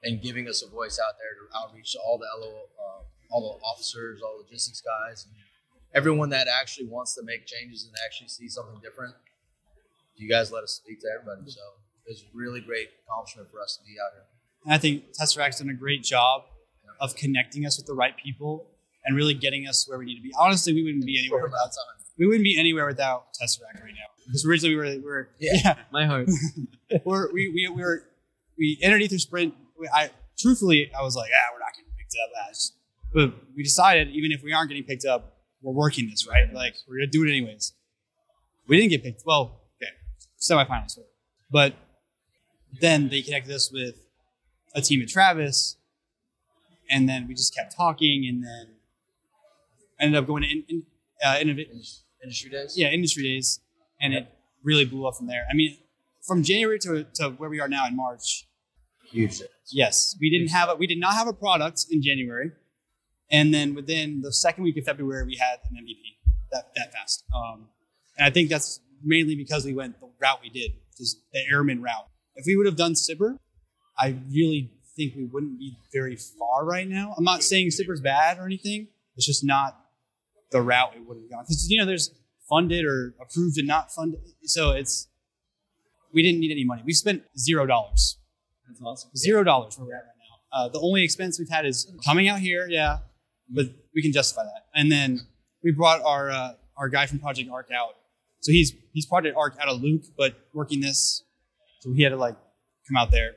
and 0.02 0.22
giving 0.22 0.48
us 0.48 0.62
a 0.62 0.70
voice 0.70 0.98
out 0.98 1.14
there 1.18 1.34
to 1.36 1.44
outreach 1.58 1.92
to 1.92 1.98
all 1.98 2.16
the 2.16 2.26
LO, 2.40 2.48
uh, 2.48 3.02
all 3.30 3.58
the 3.58 3.64
officers, 3.64 4.20
all 4.22 4.38
the 4.38 4.44
logistics 4.44 4.80
guys, 4.82 5.26
and 5.26 5.34
everyone 5.94 6.30
that 6.30 6.46
actually 6.48 6.86
wants 6.86 7.14
to 7.14 7.22
make 7.24 7.46
changes 7.46 7.84
and 7.86 7.94
actually 8.04 8.28
see 8.28 8.48
something 8.48 8.80
different. 8.82 9.14
You 10.16 10.28
guys 10.28 10.52
let 10.52 10.62
us 10.64 10.72
speak 10.72 11.00
to 11.00 11.06
everybody, 11.18 11.50
so 11.50 11.60
it's 12.06 12.22
a 12.22 12.24
really 12.34 12.60
great 12.60 12.88
accomplishment 13.06 13.48
for 13.50 13.60
us 13.60 13.76
to 13.78 13.84
be 13.84 13.96
out 13.98 14.12
here. 14.12 14.24
And 14.66 14.74
I 14.74 14.78
think 14.78 15.04
Tesseract's 15.18 15.60
done 15.60 15.70
a 15.70 15.74
great 15.74 16.02
job 16.02 16.42
of 17.00 17.16
connecting 17.16 17.64
us 17.64 17.78
with 17.78 17.86
the 17.86 17.94
right 17.94 18.14
people 18.16 18.66
and 19.04 19.16
really 19.16 19.32
getting 19.32 19.66
us 19.66 19.88
where 19.88 19.98
we 19.98 20.04
need 20.04 20.16
to 20.16 20.22
be. 20.22 20.32
Honestly, 20.38 20.74
we 20.74 20.82
wouldn't 20.82 21.06
be 21.06 21.18
anywhere 21.18 21.42
without 21.42 21.56
amount 21.56 21.70
of 21.70 21.74
time. 21.76 22.06
we 22.18 22.26
wouldn't 22.26 22.44
be 22.44 22.58
anywhere 22.58 22.86
without 22.86 23.28
Tesseract 23.32 23.82
right 23.82 23.94
now. 23.94 24.10
Because 24.26 24.44
originally 24.44 24.74
we 24.74 24.80
were, 24.80 24.96
we 24.96 25.00
were 25.00 25.28
Yeah. 25.38 25.52
yeah, 25.64 25.74
My 25.92 26.04
heart. 26.04 26.28
we're, 27.04 27.32
we 27.32 27.48
we 27.48 27.68
we 27.74 27.82
were 27.82 28.04
we 28.58 28.78
entered 28.82 29.00
Ether 29.02 29.18
Sprint. 29.18 29.54
I 29.94 30.10
truthfully 30.38 30.90
I 30.96 31.02
was 31.02 31.16
like, 31.16 31.30
ah, 31.34 31.48
we're 31.54 31.60
not 31.60 31.72
getting 31.74 31.90
picked 31.96 32.14
up 32.22 32.50
as. 32.50 32.72
But 33.12 33.34
we 33.56 33.62
decided 33.62 34.08
even 34.10 34.32
if 34.32 34.42
we 34.42 34.52
aren't 34.52 34.68
getting 34.68 34.84
picked 34.84 35.04
up, 35.04 35.38
we're 35.62 35.72
working 35.74 36.08
this 36.08 36.26
right. 36.28 36.52
Like 36.52 36.74
we're 36.88 36.96
gonna 36.98 37.06
do 37.10 37.24
it 37.24 37.28
anyways. 37.28 37.72
We 38.68 38.76
didn't 38.76 38.90
get 38.90 39.02
picked. 39.02 39.22
Well, 39.26 39.62
okay, 39.82 39.92
semifinals, 40.40 40.98
but 41.50 41.74
then 42.80 43.08
they 43.08 43.22
connected 43.22 43.52
us 43.54 43.70
with 43.72 43.96
a 44.74 44.80
team 44.80 45.02
at 45.02 45.08
Travis, 45.08 45.76
and 46.88 47.08
then 47.08 47.26
we 47.26 47.34
just 47.34 47.54
kept 47.54 47.74
talking, 47.76 48.26
and 48.28 48.44
then 48.44 48.76
ended 49.98 50.18
up 50.18 50.26
going 50.26 50.42
to 50.44 50.48
in, 50.48 50.64
in, 50.68 50.82
uh, 51.24 51.34
innov- 51.34 51.66
Industry 52.22 52.50
days. 52.50 52.74
yeah, 52.76 52.88
industry 52.88 53.22
days, 53.22 53.60
and 54.00 54.12
it 54.12 54.28
really 54.62 54.84
blew 54.84 55.06
up 55.06 55.16
from 55.16 55.26
there. 55.26 55.46
I 55.50 55.54
mean, 55.54 55.78
from 56.26 56.42
January 56.42 56.78
to, 56.80 57.04
to 57.14 57.30
where 57.30 57.48
we 57.48 57.60
are 57.60 57.68
now 57.68 57.86
in 57.86 57.96
March, 57.96 58.46
huge. 59.10 59.40
Yes, 59.72 60.16
we 60.20 60.28
didn't 60.30 60.52
have 60.52 60.68
a, 60.68 60.74
we 60.74 60.86
did 60.86 61.00
not 61.00 61.14
have 61.14 61.28
a 61.28 61.32
product 61.32 61.86
in 61.90 62.02
January, 62.02 62.52
and 63.30 63.54
then 63.54 63.74
within 63.74 64.20
the 64.22 64.32
second 64.32 64.64
week 64.64 64.76
of 64.76 64.84
February, 64.84 65.24
we 65.26 65.36
had 65.36 65.58
an 65.70 65.76
MVP 65.76 66.20
that 66.52 66.74
that 66.74 66.92
fast. 66.92 67.24
Um, 67.34 67.68
and 68.18 68.26
I 68.26 68.30
think 68.30 68.48
that's 68.48 68.80
mainly 69.02 69.36
because 69.36 69.64
we 69.64 69.74
went 69.74 70.00
the 70.00 70.10
route 70.20 70.40
we 70.42 70.50
did, 70.50 70.72
just 70.96 71.18
the 71.32 71.40
airman 71.50 71.80
route. 71.82 72.08
If 72.34 72.44
we 72.46 72.56
would 72.56 72.66
have 72.66 72.76
done 72.76 72.92
SBIR, 72.94 73.36
I 73.98 74.16
really 74.30 74.72
think 74.96 75.14
we 75.16 75.24
wouldn't 75.24 75.58
be 75.58 75.76
very 75.92 76.16
far 76.16 76.64
right 76.64 76.88
now. 76.88 77.14
I'm 77.16 77.24
not 77.24 77.42
saying 77.42 77.68
SBIR's 77.68 78.00
bad 78.00 78.38
or 78.38 78.46
anything. 78.46 78.88
It's 79.16 79.26
just 79.26 79.44
not 79.44 79.78
the 80.50 80.62
route 80.62 80.94
we 80.94 81.02
would 81.02 81.16
have 81.18 81.30
gone. 81.30 81.44
Because 81.44 81.68
you 81.70 81.78
know, 81.78 81.86
there's 81.86 82.10
funded 82.48 82.84
or 82.84 83.14
approved 83.20 83.58
and 83.58 83.66
not 83.66 83.92
funded. 83.92 84.20
So 84.44 84.72
it's 84.72 85.08
we 86.12 86.22
didn't 86.22 86.40
need 86.40 86.50
any 86.50 86.64
money. 86.64 86.82
We 86.84 86.92
spent 86.92 87.22
zero 87.38 87.66
dollars. 87.66 88.18
That's 88.66 88.80
awesome. 88.82 89.10
Zero 89.16 89.44
dollars 89.44 89.78
where 89.78 89.86
we're 89.86 89.94
at 89.94 89.98
right 89.98 90.04
now. 90.06 90.58
Uh, 90.58 90.68
the 90.68 90.80
only 90.80 91.04
expense 91.04 91.38
we've 91.38 91.48
had 91.48 91.64
is 91.64 91.92
coming 92.04 92.28
out 92.28 92.40
here, 92.40 92.66
yeah, 92.68 92.98
but 93.50 93.66
we 93.94 94.02
can 94.02 94.12
justify 94.12 94.44
that. 94.44 94.66
And 94.74 94.90
then 94.90 95.20
we 95.62 95.72
brought 95.72 96.02
our 96.02 96.30
uh, 96.30 96.52
our 96.76 96.88
guy 96.88 97.06
from 97.06 97.18
Project 97.18 97.50
Arc 97.50 97.68
out. 97.72 97.96
So 98.40 98.52
he's 98.52 98.72
he's 98.92 99.06
Project 99.06 99.36
Arc 99.36 99.56
out 99.60 99.68
of 99.68 99.80
Luke, 99.80 100.02
but 100.16 100.34
working 100.54 100.80
this, 100.80 101.24
so 101.80 101.92
he 101.92 102.02
had 102.02 102.10
to 102.10 102.16
like 102.16 102.36
come 102.88 102.96
out 102.96 103.10
there. 103.10 103.32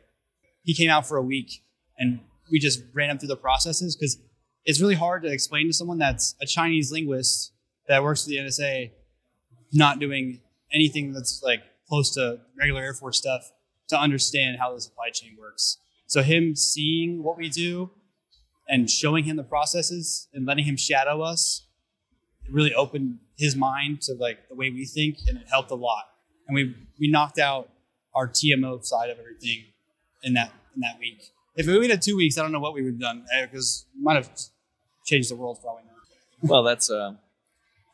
He 0.63 0.73
came 0.73 0.89
out 0.89 1.05
for 1.05 1.17
a 1.17 1.21
week, 1.21 1.63
and 1.97 2.21
we 2.51 2.59
just 2.59 2.81
ran 2.93 3.09
him 3.09 3.17
through 3.17 3.27
the 3.29 3.37
processes 3.37 3.95
because 3.95 4.17
it's 4.65 4.79
really 4.79 4.95
hard 4.95 5.23
to 5.23 5.31
explain 5.31 5.67
to 5.67 5.73
someone 5.73 5.97
that's 5.97 6.35
a 6.41 6.45
Chinese 6.45 6.91
linguist 6.91 7.51
that 7.87 8.01
works 8.01 8.23
for 8.23 8.29
the 8.29 8.37
NSA, 8.37 8.91
not 9.73 9.99
doing 9.99 10.39
anything 10.71 11.11
that's 11.11 11.41
like 11.43 11.61
close 11.87 12.13
to 12.13 12.39
regular 12.57 12.81
Air 12.81 12.93
Force 12.93 13.17
stuff 13.17 13.51
to 13.89 13.99
understand 13.99 14.57
how 14.59 14.73
the 14.73 14.79
supply 14.79 15.09
chain 15.09 15.35
works. 15.39 15.77
So 16.07 16.21
him 16.21 16.55
seeing 16.55 17.23
what 17.23 17.37
we 17.37 17.49
do 17.49 17.91
and 18.67 18.89
showing 18.89 19.23
him 19.25 19.35
the 19.35 19.43
processes 19.43 20.27
and 20.33 20.45
letting 20.45 20.65
him 20.65 20.77
shadow 20.77 21.21
us 21.21 21.67
it 22.45 22.51
really 22.51 22.73
opened 22.73 23.19
his 23.37 23.55
mind 23.55 24.01
to 24.01 24.13
like 24.13 24.49
the 24.49 24.55
way 24.55 24.69
we 24.69 24.85
think 24.85 25.17
and 25.27 25.37
it 25.37 25.47
helped 25.49 25.71
a 25.71 25.75
lot. 25.75 26.05
And 26.47 26.55
we 26.55 26.75
we 26.99 27.09
knocked 27.09 27.39
out 27.39 27.69
our 28.13 28.27
TMO 28.27 28.83
side 28.83 29.09
of 29.09 29.19
everything 29.19 29.65
in 30.23 30.33
that 30.33 30.51
in 30.75 30.81
that 30.81 30.99
week. 30.99 31.29
If 31.55 31.67
we 31.67 31.87
had 31.87 32.01
two 32.01 32.17
weeks, 32.17 32.37
I 32.37 32.41
don't 32.41 32.51
know 32.51 32.59
what 32.59 32.73
we 32.73 32.81
would 32.81 32.93
have 32.93 32.99
done 32.99 33.25
because 33.43 33.85
we 33.95 34.03
might 34.03 34.15
have 34.15 34.29
changed 35.05 35.29
the 35.29 35.35
world 35.35 35.59
we 35.63 35.69
know. 35.69 36.51
Well, 36.51 36.63
that's 36.63 36.89
uh, 36.89 37.13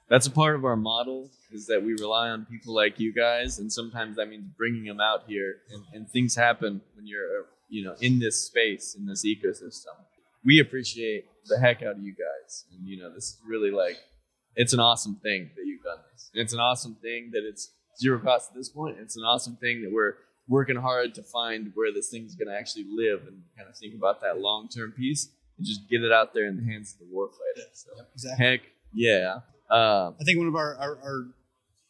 that's 0.08 0.28
a 0.28 0.32
part 0.32 0.56
of 0.56 0.66
our 0.66 0.76
model 0.76 1.30
is 1.52 1.68
that 1.68 1.84
we 1.84 1.94
rely 1.94 2.30
on 2.30 2.46
people 2.46 2.74
like 2.76 3.00
you 3.00 3.14
guys, 3.14 3.60
and 3.60 3.72
sometimes 3.72 4.16
that 4.18 4.30
means 4.30 4.46
bringing 4.58 4.86
them 4.86 5.00
out 5.00 5.24
here, 5.28 5.58
and, 5.72 5.84
and 5.94 6.10
things 6.10 6.36
happen 6.36 6.82
when 6.96 7.06
you're 7.06 7.42
uh, 7.42 7.44
you 7.70 7.84
know 7.84 7.96
in 8.02 8.20
this 8.20 8.42
space 8.42 8.96
in 8.98 9.06
this 9.06 9.26
ecosystem. 9.26 9.96
We 10.46 10.60
appreciate 10.60 11.26
the 11.46 11.60
heck 11.60 11.82
out 11.82 11.98
of 11.98 12.04
you 12.04 12.14
guys, 12.14 12.66
and 12.72 12.88
you 12.88 13.00
know 13.02 13.14
this 13.14 13.26
is 13.26 13.38
really 13.48 13.72
like 13.72 13.98
it's 14.56 14.74
an 14.74 14.80
awesome 14.80 15.16
thing 15.22 15.50
that 15.56 15.66
you've 15.66 15.84
done 15.84 15.98
this. 16.12 16.30
It's 16.34 16.54
an 16.54 16.60
awesome 16.60 16.96
thing 17.02 17.32
that 17.34 17.44
it's 17.48 17.72
zero 18.00 18.20
cost 18.20 18.52
at 18.52 18.56
this 18.56 18.70
point. 18.70 18.98
It's 19.00 19.18
an 19.18 19.24
awesome 19.24 19.56
thing 19.58 19.82
that 19.84 19.92
we're 19.92 20.14
working 20.48 20.76
hard 20.76 21.14
to 21.16 21.24
find 21.24 21.72
where 21.76 21.94
this 21.94 22.10
thing's 22.10 22.36
going 22.36 22.48
to 22.48 22.56
actually 22.58 22.86
live 22.90 23.22
and 23.28 23.44
kind 23.58 23.70
of 23.70 23.78
think 23.78 23.94
about 23.96 24.22
that 24.22 24.40
long 24.40 24.68
term 24.68 24.92
piece 24.92 25.30
and 25.58 25.66
just 25.66 25.88
get 25.90 26.02
it 26.02 26.12
out 26.12 26.34
there 26.34 26.46
in 26.46 26.58
the 26.58 26.64
hands 26.64 26.94
of 26.94 27.00
the 27.00 27.14
warfighter. 27.14 27.66
So, 27.74 27.90
Exactly. 28.14 28.46
heck 28.46 28.62
yeah. 28.94 29.40
Um, 29.70 30.16
I 30.20 30.24
think 30.26 30.40
one 30.40 30.48
of 30.48 30.56
our 30.56 30.76
our, 30.78 30.98
our, 31.04 31.26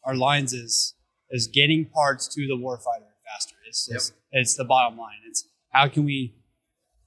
our 0.03 0.15
lines 0.15 0.53
is 0.53 0.95
is 1.29 1.47
getting 1.47 1.85
parts 1.85 2.27
to 2.35 2.41
the 2.47 2.55
warfighter 2.55 3.09
faster. 3.25 3.55
It's 3.67 3.85
just, 3.87 4.13
it's 4.31 4.55
the 4.55 4.65
bottom 4.65 4.97
line. 4.97 5.17
It's 5.27 5.45
how 5.71 5.87
can 5.87 6.03
we 6.03 6.35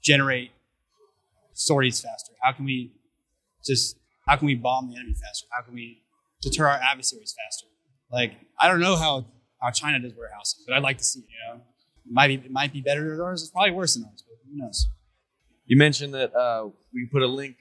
generate 0.02 0.52
sorties 1.54 2.00
faster? 2.00 2.32
How 2.42 2.52
can 2.52 2.64
we 2.64 2.92
just 3.64 3.97
how 4.26 4.37
can 4.37 4.47
we 4.47 4.54
bomb 4.54 4.90
the 4.90 4.97
enemy 4.97 5.14
faster? 5.14 5.47
How 5.50 5.62
can 5.62 5.75
we 5.75 6.02
deter 6.40 6.66
our 6.66 6.78
adversaries 6.78 7.35
faster? 7.44 7.66
Like 8.11 8.35
I 8.61 8.68
don't 8.68 8.80
know 8.80 8.97
how 8.97 9.26
how 9.61 9.71
China 9.71 9.99
does 10.00 10.14
warehousing, 10.14 10.64
but 10.66 10.75
I'd 10.75 10.82
like 10.82 10.99
to 10.99 11.04
see 11.04 11.21
it. 11.21 11.26
You 11.28 11.54
know, 11.54 11.61
it 12.06 12.12
might 12.12 12.28
be 12.28 12.35
it 12.35 12.50
might 12.50 12.73
be 12.73 12.80
better 12.80 13.09
than 13.11 13.21
ours. 13.21 13.42
It's 13.42 13.50
probably 13.50 13.73
worse 13.73 13.94
than 13.94 14.04
ours, 14.04 14.25
but 14.26 14.37
who 14.50 14.59
knows? 14.59 14.87
you 15.66 15.76
mentioned 15.76 16.12
that 16.14 16.35
uh, 16.35 16.68
we 16.92 17.07
put 17.07 17.22
a 17.22 17.26
link 17.26 17.57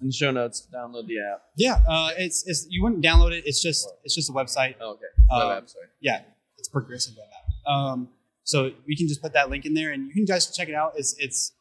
in 0.00 0.06
the 0.06 0.12
show 0.12 0.30
notes 0.30 0.60
to 0.60 0.68
download 0.70 1.06
the 1.06 1.18
app. 1.18 1.42
Yeah, 1.56 1.80
uh, 1.88 2.10
it's 2.16 2.46
it's 2.46 2.66
you 2.70 2.82
wouldn't 2.82 3.04
download 3.04 3.32
it. 3.32 3.44
It's 3.46 3.62
just 3.62 3.88
it's 4.04 4.14
just 4.14 4.30
a 4.30 4.32
website. 4.32 4.76
Oh, 4.80 4.92
okay. 4.92 5.06
Um, 5.30 5.50
app, 5.50 5.68
sorry. 5.68 5.86
yeah, 6.00 6.22
it's 6.58 6.68
progressive 6.68 7.14
web 7.16 7.26
app. 7.26 7.72
Um, 7.72 8.08
so 8.44 8.70
we 8.86 8.96
can 8.96 9.08
just 9.08 9.22
put 9.22 9.32
that 9.32 9.50
link 9.50 9.66
in 9.66 9.74
there, 9.74 9.92
and 9.92 10.06
you 10.06 10.14
can 10.14 10.24
guys 10.24 10.54
check 10.54 10.68
it 10.68 10.74
out. 10.74 10.92
It's 10.96 11.14
it's 11.18 11.52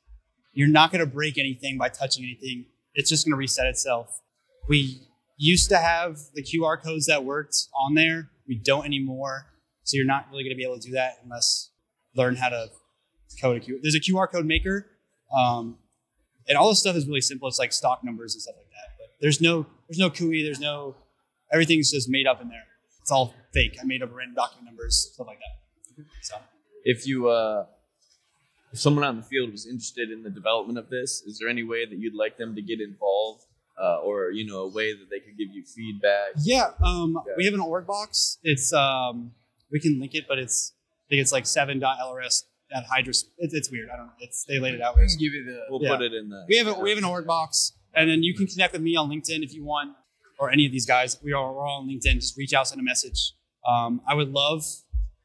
you're 0.53 0.67
not 0.67 0.91
going 0.91 0.99
to 0.99 1.11
break 1.11 1.37
anything 1.37 1.77
by 1.77 1.89
touching 1.89 2.23
anything. 2.23 2.65
It's 2.93 3.09
just 3.09 3.25
going 3.25 3.31
to 3.31 3.37
reset 3.37 3.67
itself. 3.67 4.21
We 4.67 5.07
used 5.37 5.69
to 5.69 5.77
have 5.77 6.19
the 6.33 6.43
QR 6.43 6.81
codes 6.81 7.05
that 7.05 7.23
worked 7.23 7.67
on 7.85 7.95
there. 7.95 8.29
We 8.47 8.55
don't 8.55 8.85
anymore. 8.85 9.47
So 9.83 9.95
you're 9.97 10.05
not 10.05 10.27
really 10.29 10.43
going 10.43 10.53
to 10.53 10.57
be 10.57 10.63
able 10.63 10.79
to 10.79 10.87
do 10.87 10.93
that 10.93 11.19
unless 11.23 11.71
you 12.13 12.21
learn 12.21 12.35
how 12.35 12.49
to 12.49 12.69
code 13.41 13.57
a 13.57 13.59
QR. 13.59 13.79
There's 13.81 13.95
a 13.95 13.99
QR 13.99 14.29
code 14.31 14.45
maker, 14.45 14.85
um, 15.35 15.77
and 16.47 16.57
all 16.57 16.69
this 16.69 16.79
stuff 16.79 16.95
is 16.95 17.07
really 17.07 17.21
simple. 17.21 17.47
It's 17.47 17.59
like 17.59 17.71
stock 17.71 18.03
numbers 18.03 18.33
and 18.33 18.41
stuff 18.41 18.55
like 18.57 18.69
that. 18.69 18.97
But 18.97 19.07
there's 19.21 19.41
no 19.41 19.65
there's 19.87 19.99
no 19.99 20.09
CUI. 20.09 20.43
There's 20.43 20.59
no 20.59 20.95
everything's 21.51 21.91
just 21.91 22.09
made 22.09 22.27
up 22.27 22.41
in 22.41 22.49
there. 22.49 22.65
It's 23.01 23.11
all 23.11 23.33
fake. 23.53 23.77
I 23.81 23.85
made 23.85 24.03
up 24.03 24.09
random 24.13 24.35
document 24.35 24.65
numbers, 24.65 25.11
stuff 25.13 25.27
like 25.27 25.39
that. 25.39 26.05
So 26.21 26.35
if 26.83 27.07
you 27.07 27.29
uh 27.29 27.65
if 28.71 28.79
someone 28.79 29.03
out 29.03 29.11
in 29.11 29.17
the 29.17 29.23
field 29.23 29.51
was 29.51 29.65
interested 29.65 30.11
in 30.11 30.23
the 30.23 30.29
development 30.29 30.77
of 30.77 30.89
this 30.89 31.21
is 31.25 31.39
there 31.39 31.49
any 31.49 31.63
way 31.63 31.85
that 31.85 31.97
you'd 31.97 32.13
like 32.15 32.37
them 32.37 32.55
to 32.55 32.61
get 32.61 32.79
involved 32.79 33.45
uh, 33.81 33.97
or 34.03 34.31
you 34.31 34.45
know 34.45 34.59
a 34.63 34.67
way 34.67 34.91
that 34.93 35.09
they 35.09 35.19
could 35.19 35.37
give 35.37 35.47
you 35.53 35.63
feedback 35.63 36.29
yeah, 36.43 36.71
um, 36.85 37.17
Yeah. 37.27 37.33
we 37.37 37.45
have 37.45 37.53
an 37.53 37.61
org 37.61 37.87
box. 37.87 38.37
It's 38.43 38.73
um, 38.73 39.31
we 39.71 39.79
can 39.79 39.99
link 39.99 40.13
it, 40.15 40.25
but 40.27 40.37
it's 40.37 40.73
I 40.75 41.09
think 41.09 41.21
it's 41.21 41.31
like 41.31 41.45
seven.lrs 41.45 42.43
at 42.75 42.83
Hydras. 42.85 43.29
It's, 43.37 43.53
it's 43.53 43.71
weird. 43.71 43.89
I 43.91 43.97
don't 43.97 44.07
know. 44.07 44.11
It's 44.19 44.43
they 44.45 44.59
laid 44.59 44.75
it 44.75 44.81
out. 44.81 44.95
We 44.95 45.01
weird. 45.01 45.09
can 45.11 45.19
give 45.19 45.33
you 45.33 45.45
the. 45.45 45.59
we'll 45.69 45.81
Yeah. 45.81 45.95
put 45.95 46.01
it 46.03 46.13
in 46.13 46.29
the 46.29 46.45
We 46.49 46.57
have 46.57 46.67
a, 46.67 46.73
we 46.79 46.89
have 46.89 46.97
an 46.97 47.03
org 47.05 47.25
box, 47.25 47.71
and 47.95 48.09
then 48.09 48.21
you 48.21 48.35
can 48.35 48.47
connect 48.47 48.73
with 48.73 48.81
me 48.81 48.95
on 48.97 49.09
LinkedIn 49.09 49.43
if 49.43 49.53
you 49.53 49.63
want, 49.63 49.95
or 50.39 50.51
any 50.51 50.65
of 50.65 50.71
these 50.73 50.85
guys. 50.85 51.17
We 51.23 51.31
are 51.33 51.53
we're 51.53 51.65
all 51.65 51.81
on 51.81 51.87
LinkedIn. 51.87 52.15
Just 52.15 52.37
reach 52.37 52.53
out, 52.53 52.67
send 52.67 52.81
a 52.81 52.83
message. 52.83 53.33
Um, 53.67 54.01
I 54.07 54.13
would 54.13 54.31
love 54.33 54.63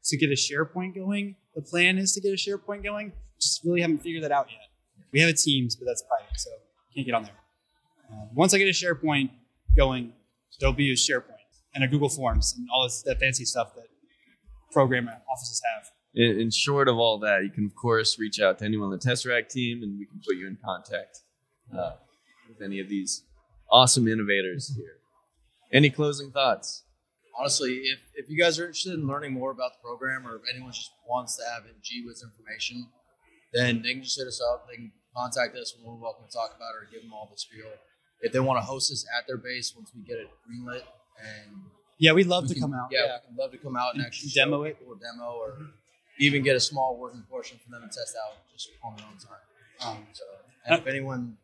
to 0.05 0.17
get 0.17 0.29
a 0.29 0.33
SharePoint 0.33 0.95
going. 0.95 1.35
The 1.55 1.61
plan 1.61 1.97
is 1.97 2.13
to 2.13 2.21
get 2.21 2.29
a 2.31 2.35
SharePoint 2.35 2.83
going. 2.83 3.11
Just 3.45 3.63
really 3.63 3.81
haven't 3.81 3.99
figured 3.99 4.23
that 4.23 4.31
out 4.31 4.47
yet. 4.49 4.61
We 5.11 5.19
have 5.21 5.29
a 5.29 5.33
Teams, 5.33 5.75
but 5.75 5.85
that's 5.85 6.03
private, 6.03 6.39
so 6.39 6.49
can't 6.93 7.05
get 7.05 7.13
on 7.15 7.23
there. 7.23 7.33
Uh, 8.11 8.25
once 8.33 8.53
I 8.53 8.57
get 8.57 8.67
a 8.67 8.71
SharePoint 8.71 9.29
going, 9.75 10.13
there'll 10.59 10.73
be 10.73 10.91
a 10.91 10.95
SharePoint 10.95 11.35
and 11.73 11.83
a 11.83 11.87
Google 11.87 12.09
Forms 12.09 12.55
and 12.57 12.67
all 12.73 12.83
this 12.83 13.01
that 13.03 13.19
fancy 13.19 13.45
stuff 13.45 13.75
that 13.75 13.85
program 14.71 15.09
offices 15.31 15.61
have. 15.73 15.91
in, 16.15 16.39
in 16.41 16.51
short 16.51 16.87
of 16.87 16.97
all 16.97 17.19
that 17.19 17.43
you 17.43 17.49
can 17.49 17.65
of 17.65 17.75
course 17.75 18.19
reach 18.19 18.39
out 18.39 18.59
to 18.59 18.65
anyone 18.65 18.91
on 18.91 18.91
the 18.91 18.97
tesseract 18.97 19.49
team 19.49 19.83
and 19.83 19.97
we 19.97 20.05
can 20.05 20.19
put 20.25 20.35
you 20.35 20.47
in 20.47 20.57
contact 20.63 21.19
uh, 21.77 21.91
with 22.49 22.61
any 22.61 22.79
of 22.79 22.89
these 22.89 23.23
awesome 23.71 24.05
innovators 24.07 24.73
here 24.75 24.97
any 25.71 25.89
closing 25.89 26.29
thoughts 26.31 26.83
honestly, 27.37 27.73
if, 27.73 27.99
if 28.15 28.29
you 28.29 28.37
guys 28.37 28.59
are 28.59 28.65
interested 28.65 28.93
in 28.93 29.07
learning 29.07 29.33
more 29.33 29.51
about 29.51 29.71
the 29.73 29.87
program 29.87 30.25
or 30.25 30.37
if 30.37 30.41
anyone 30.53 30.71
just 30.71 30.91
wants 31.07 31.35
to 31.37 31.43
have 31.53 31.63
in 31.65 31.73
GWIS 31.81 32.23
information, 32.23 32.87
then 33.55 33.81
they 33.81 33.93
can 33.93 34.03
just 34.03 34.17
hit 34.19 34.27
us 34.27 34.41
up. 34.51 34.67
They 34.69 34.75
can 34.75 34.91
contact 35.15 35.55
us. 35.55 35.73
We're 35.81 35.95
welcome 35.95 36.25
to 36.27 36.31
talk 36.31 36.51
about 36.55 36.75
it 36.75 36.83
or 36.83 36.91
give 36.91 37.01
them 37.01 37.13
all 37.13 37.27
the 37.31 37.37
spiel. 37.39 37.71
If 38.21 38.31
they 38.33 38.39
want 38.39 38.57
to 38.59 38.65
host 38.65 38.91
us 38.91 39.05
at 39.17 39.25
their 39.27 39.37
base 39.37 39.73
once 39.75 39.91
we 39.95 40.01
get 40.03 40.17
it 40.17 40.29
greenlit 40.47 40.83
and 41.19 41.55
Yeah, 41.97 42.11
we'd 42.11 42.27
love 42.27 42.43
we 42.43 42.49
to 42.49 42.53
can- 42.55 42.63
come 42.63 42.73
out. 42.73 42.89
Yeah, 42.91 43.19
we'd 43.29 43.37
love 43.37 43.51
to 43.51 43.57
come 43.57 43.75
out 43.77 43.93
and 43.93 44.01
And 44.01 44.07
actually 44.07 44.31
demo 44.31 44.63
it. 44.63 44.77
a 44.81 44.99
demo 44.99 45.31
or 45.33 45.57
even 46.19 46.43
get 46.43 46.55
a 46.55 46.59
small 46.59 46.97
working 46.97 47.23
portion 47.29 47.57
for 47.63 47.69
them 47.71 47.81
to 47.81 47.87
test 47.87 48.15
out 48.25 48.37
just 48.51 48.69
on 48.83 48.95
their 48.97 49.05
own 49.05 49.17
time. 49.17 49.41
Um, 49.81 50.07
So, 50.13 50.23
and 50.65 50.79
if 50.79 50.87
anyone 50.87 51.37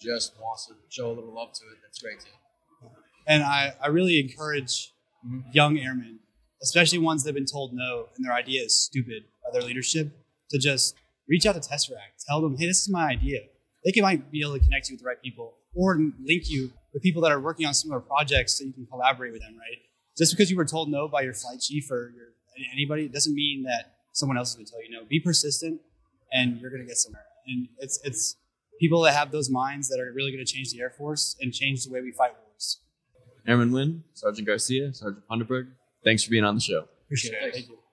just 0.00 0.32
wants 0.40 0.66
to 0.66 0.74
show 0.88 1.10
a 1.10 1.14
little 1.14 1.32
love 1.34 1.52
to 1.54 1.64
it, 1.72 1.78
that's 1.82 1.98
great 2.00 2.20
too. 2.20 2.88
And 3.26 3.42
I, 3.42 3.74
I 3.80 3.86
really 3.88 4.18
encourage 4.20 4.92
Mhm. 5.26 5.54
young 5.54 5.78
airmen, 5.78 6.20
especially 6.62 6.98
ones 6.98 7.22
that 7.22 7.28
have 7.30 7.34
been 7.34 7.46
told 7.46 7.72
no 7.72 8.08
and 8.16 8.24
their 8.24 8.32
idea 8.34 8.62
is 8.62 8.76
stupid 8.76 9.24
by 9.44 9.50
their 9.52 9.62
leadership, 9.62 10.10
to 10.50 10.58
just 10.58 10.94
reach 11.28 11.46
out 11.46 11.54
to 11.54 11.60
Tesseract. 11.60 12.24
Tell 12.26 12.40
them, 12.40 12.56
hey, 12.56 12.66
this 12.66 12.80
is 12.80 12.88
my 12.90 13.08
idea. 13.08 13.40
They 13.84 13.92
can 13.92 14.02
might 14.02 14.30
be 14.30 14.40
able 14.40 14.54
to 14.54 14.60
connect 14.60 14.88
you 14.88 14.94
with 14.94 15.00
the 15.00 15.06
right 15.06 15.20
people 15.22 15.54
or 15.74 15.98
link 16.22 16.44
you 16.48 16.72
with 16.92 17.02
people 17.02 17.22
that 17.22 17.32
are 17.32 17.40
working 17.40 17.66
on 17.66 17.74
similar 17.74 18.00
projects 18.00 18.58
so 18.58 18.64
you 18.64 18.72
can 18.72 18.86
collaborate 18.86 19.32
with 19.32 19.42
them, 19.42 19.56
right? 19.58 19.78
Just 20.16 20.32
because 20.32 20.50
you 20.50 20.56
were 20.56 20.64
told 20.64 20.90
no 20.90 21.08
by 21.08 21.22
your 21.22 21.34
flight 21.34 21.60
chief 21.60 21.90
or 21.90 22.12
your, 22.14 22.26
anybody 22.72 23.08
doesn't 23.08 23.34
mean 23.34 23.64
that 23.64 23.96
someone 24.12 24.38
else 24.38 24.50
is 24.50 24.56
going 24.56 24.66
to 24.66 24.72
tell 24.72 24.82
you 24.82 24.90
no. 24.90 25.04
Be 25.04 25.20
persistent 25.20 25.80
and 26.32 26.58
you're 26.60 26.70
going 26.70 26.82
to 26.82 26.86
get 26.86 26.96
somewhere. 26.96 27.24
And 27.46 27.68
it's, 27.78 28.00
it's 28.04 28.36
people 28.80 29.02
that 29.02 29.14
have 29.14 29.32
those 29.32 29.50
minds 29.50 29.88
that 29.88 30.00
are 30.00 30.12
really 30.14 30.32
going 30.32 30.44
to 30.44 30.50
change 30.50 30.72
the 30.72 30.80
Air 30.80 30.90
Force 30.90 31.36
and 31.40 31.52
change 31.52 31.84
the 31.84 31.92
way 31.92 32.00
we 32.00 32.12
fight 32.12 32.32
wars. 32.46 32.80
airman 33.46 33.72
wynn 33.72 34.04
sergeant 34.14 34.46
garcia 34.46 34.94
sergeant 34.94 35.24
Funderburgh, 35.28 35.68
thanks 36.04 36.24
for 36.24 36.30
being 36.30 36.44
on 36.44 36.54
the 36.54 36.60
show 36.60 36.88
Appreciate 37.06 37.34
it. 37.34 37.54
Thank 37.54 37.68
you. 37.68 37.83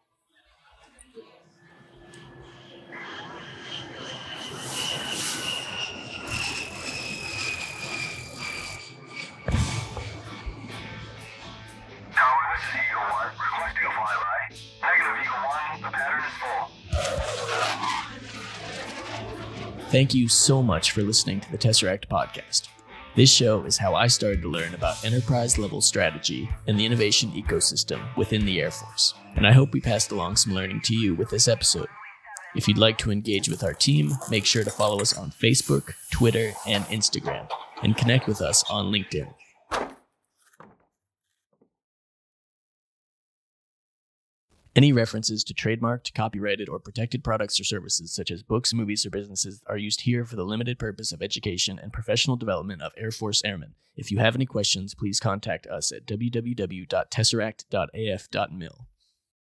Thank 19.92 20.14
you 20.14 20.30
so 20.30 20.64
much 20.64 20.92
for 20.92 21.02
listening 21.02 21.42
to 21.42 21.52
the 21.52 21.58
Tesseract 21.58 22.08
podcast. 22.08 22.70
This 23.14 23.30
show 23.30 23.66
is 23.66 23.78
how 23.78 23.94
I 23.94 24.08
started 24.08 24.42
to 24.42 24.48
learn 24.48 24.74
about 24.74 25.04
enterprise 25.04 25.58
level 25.58 25.82
strategy 25.82 26.50
and 26.66 26.80
the 26.80 26.86
innovation 26.86 27.30
ecosystem 27.34 28.00
within 28.16 28.46
the 28.46 28.62
Air 28.62 28.72
Force. 28.72 29.14
And 29.36 29.46
I 29.46 29.52
hope 29.52 29.74
we 29.74 29.82
passed 29.82 30.14
along 30.14 30.38
some 30.38 30.54
learning 30.54 30.80
to 30.86 30.96
you 30.96 31.14
with 31.14 31.30
this 31.30 31.50
episode. 31.50 31.90
If 32.56 32.70
you'd 32.70 32.78
like 32.78 32.98
to 33.00 33.12
engage 33.12 33.50
with 33.50 33.66
our 33.66 33.74
team, 33.74 34.14
make 34.30 34.46
sure 34.46 34.64
to 34.64 34.70
follow 34.70 35.02
us 35.02 35.18
on 35.18 35.32
Facebook, 35.32 35.94
Twitter, 36.10 36.54
and 36.66 36.86
Instagram, 36.86 37.50
and 37.84 37.98
connect 37.98 38.28
with 38.28 38.40
us 38.40 38.64
on 38.70 38.94
LinkedIn. 38.94 39.28
Any 44.74 44.94
references 44.94 45.44
to 45.44 45.54
trademarked, 45.54 46.14
copyrighted, 46.14 46.70
or 46.70 46.80
protected 46.80 47.26
products 47.26 47.60
or 47.60 47.66
services, 47.66 48.14
such 48.14 48.32
as 48.32 48.42
books, 48.42 48.74
movies, 48.74 49.06
or 49.06 49.10
businesses, 49.10 49.62
are 49.68 49.78
used 49.78 50.00
here 50.02 50.24
for 50.24 50.38
the 50.38 50.46
limited 50.46 50.80
purpose 50.80 51.12
of 51.12 51.22
education 51.22 51.78
and 51.78 51.92
professional 51.92 52.38
development 52.38 52.82
of 52.82 52.94
Air 52.96 53.12
Force 53.12 53.42
Airmen. 53.44 53.74
If 53.98 54.12
you 54.12 54.20
have 54.20 54.36
any 54.36 54.46
questions, 54.46 54.96
please 54.96 55.20
contact 55.20 55.68
us 55.68 55.92
at 55.92 56.06
www.tesseract.af.mil. 56.06 58.88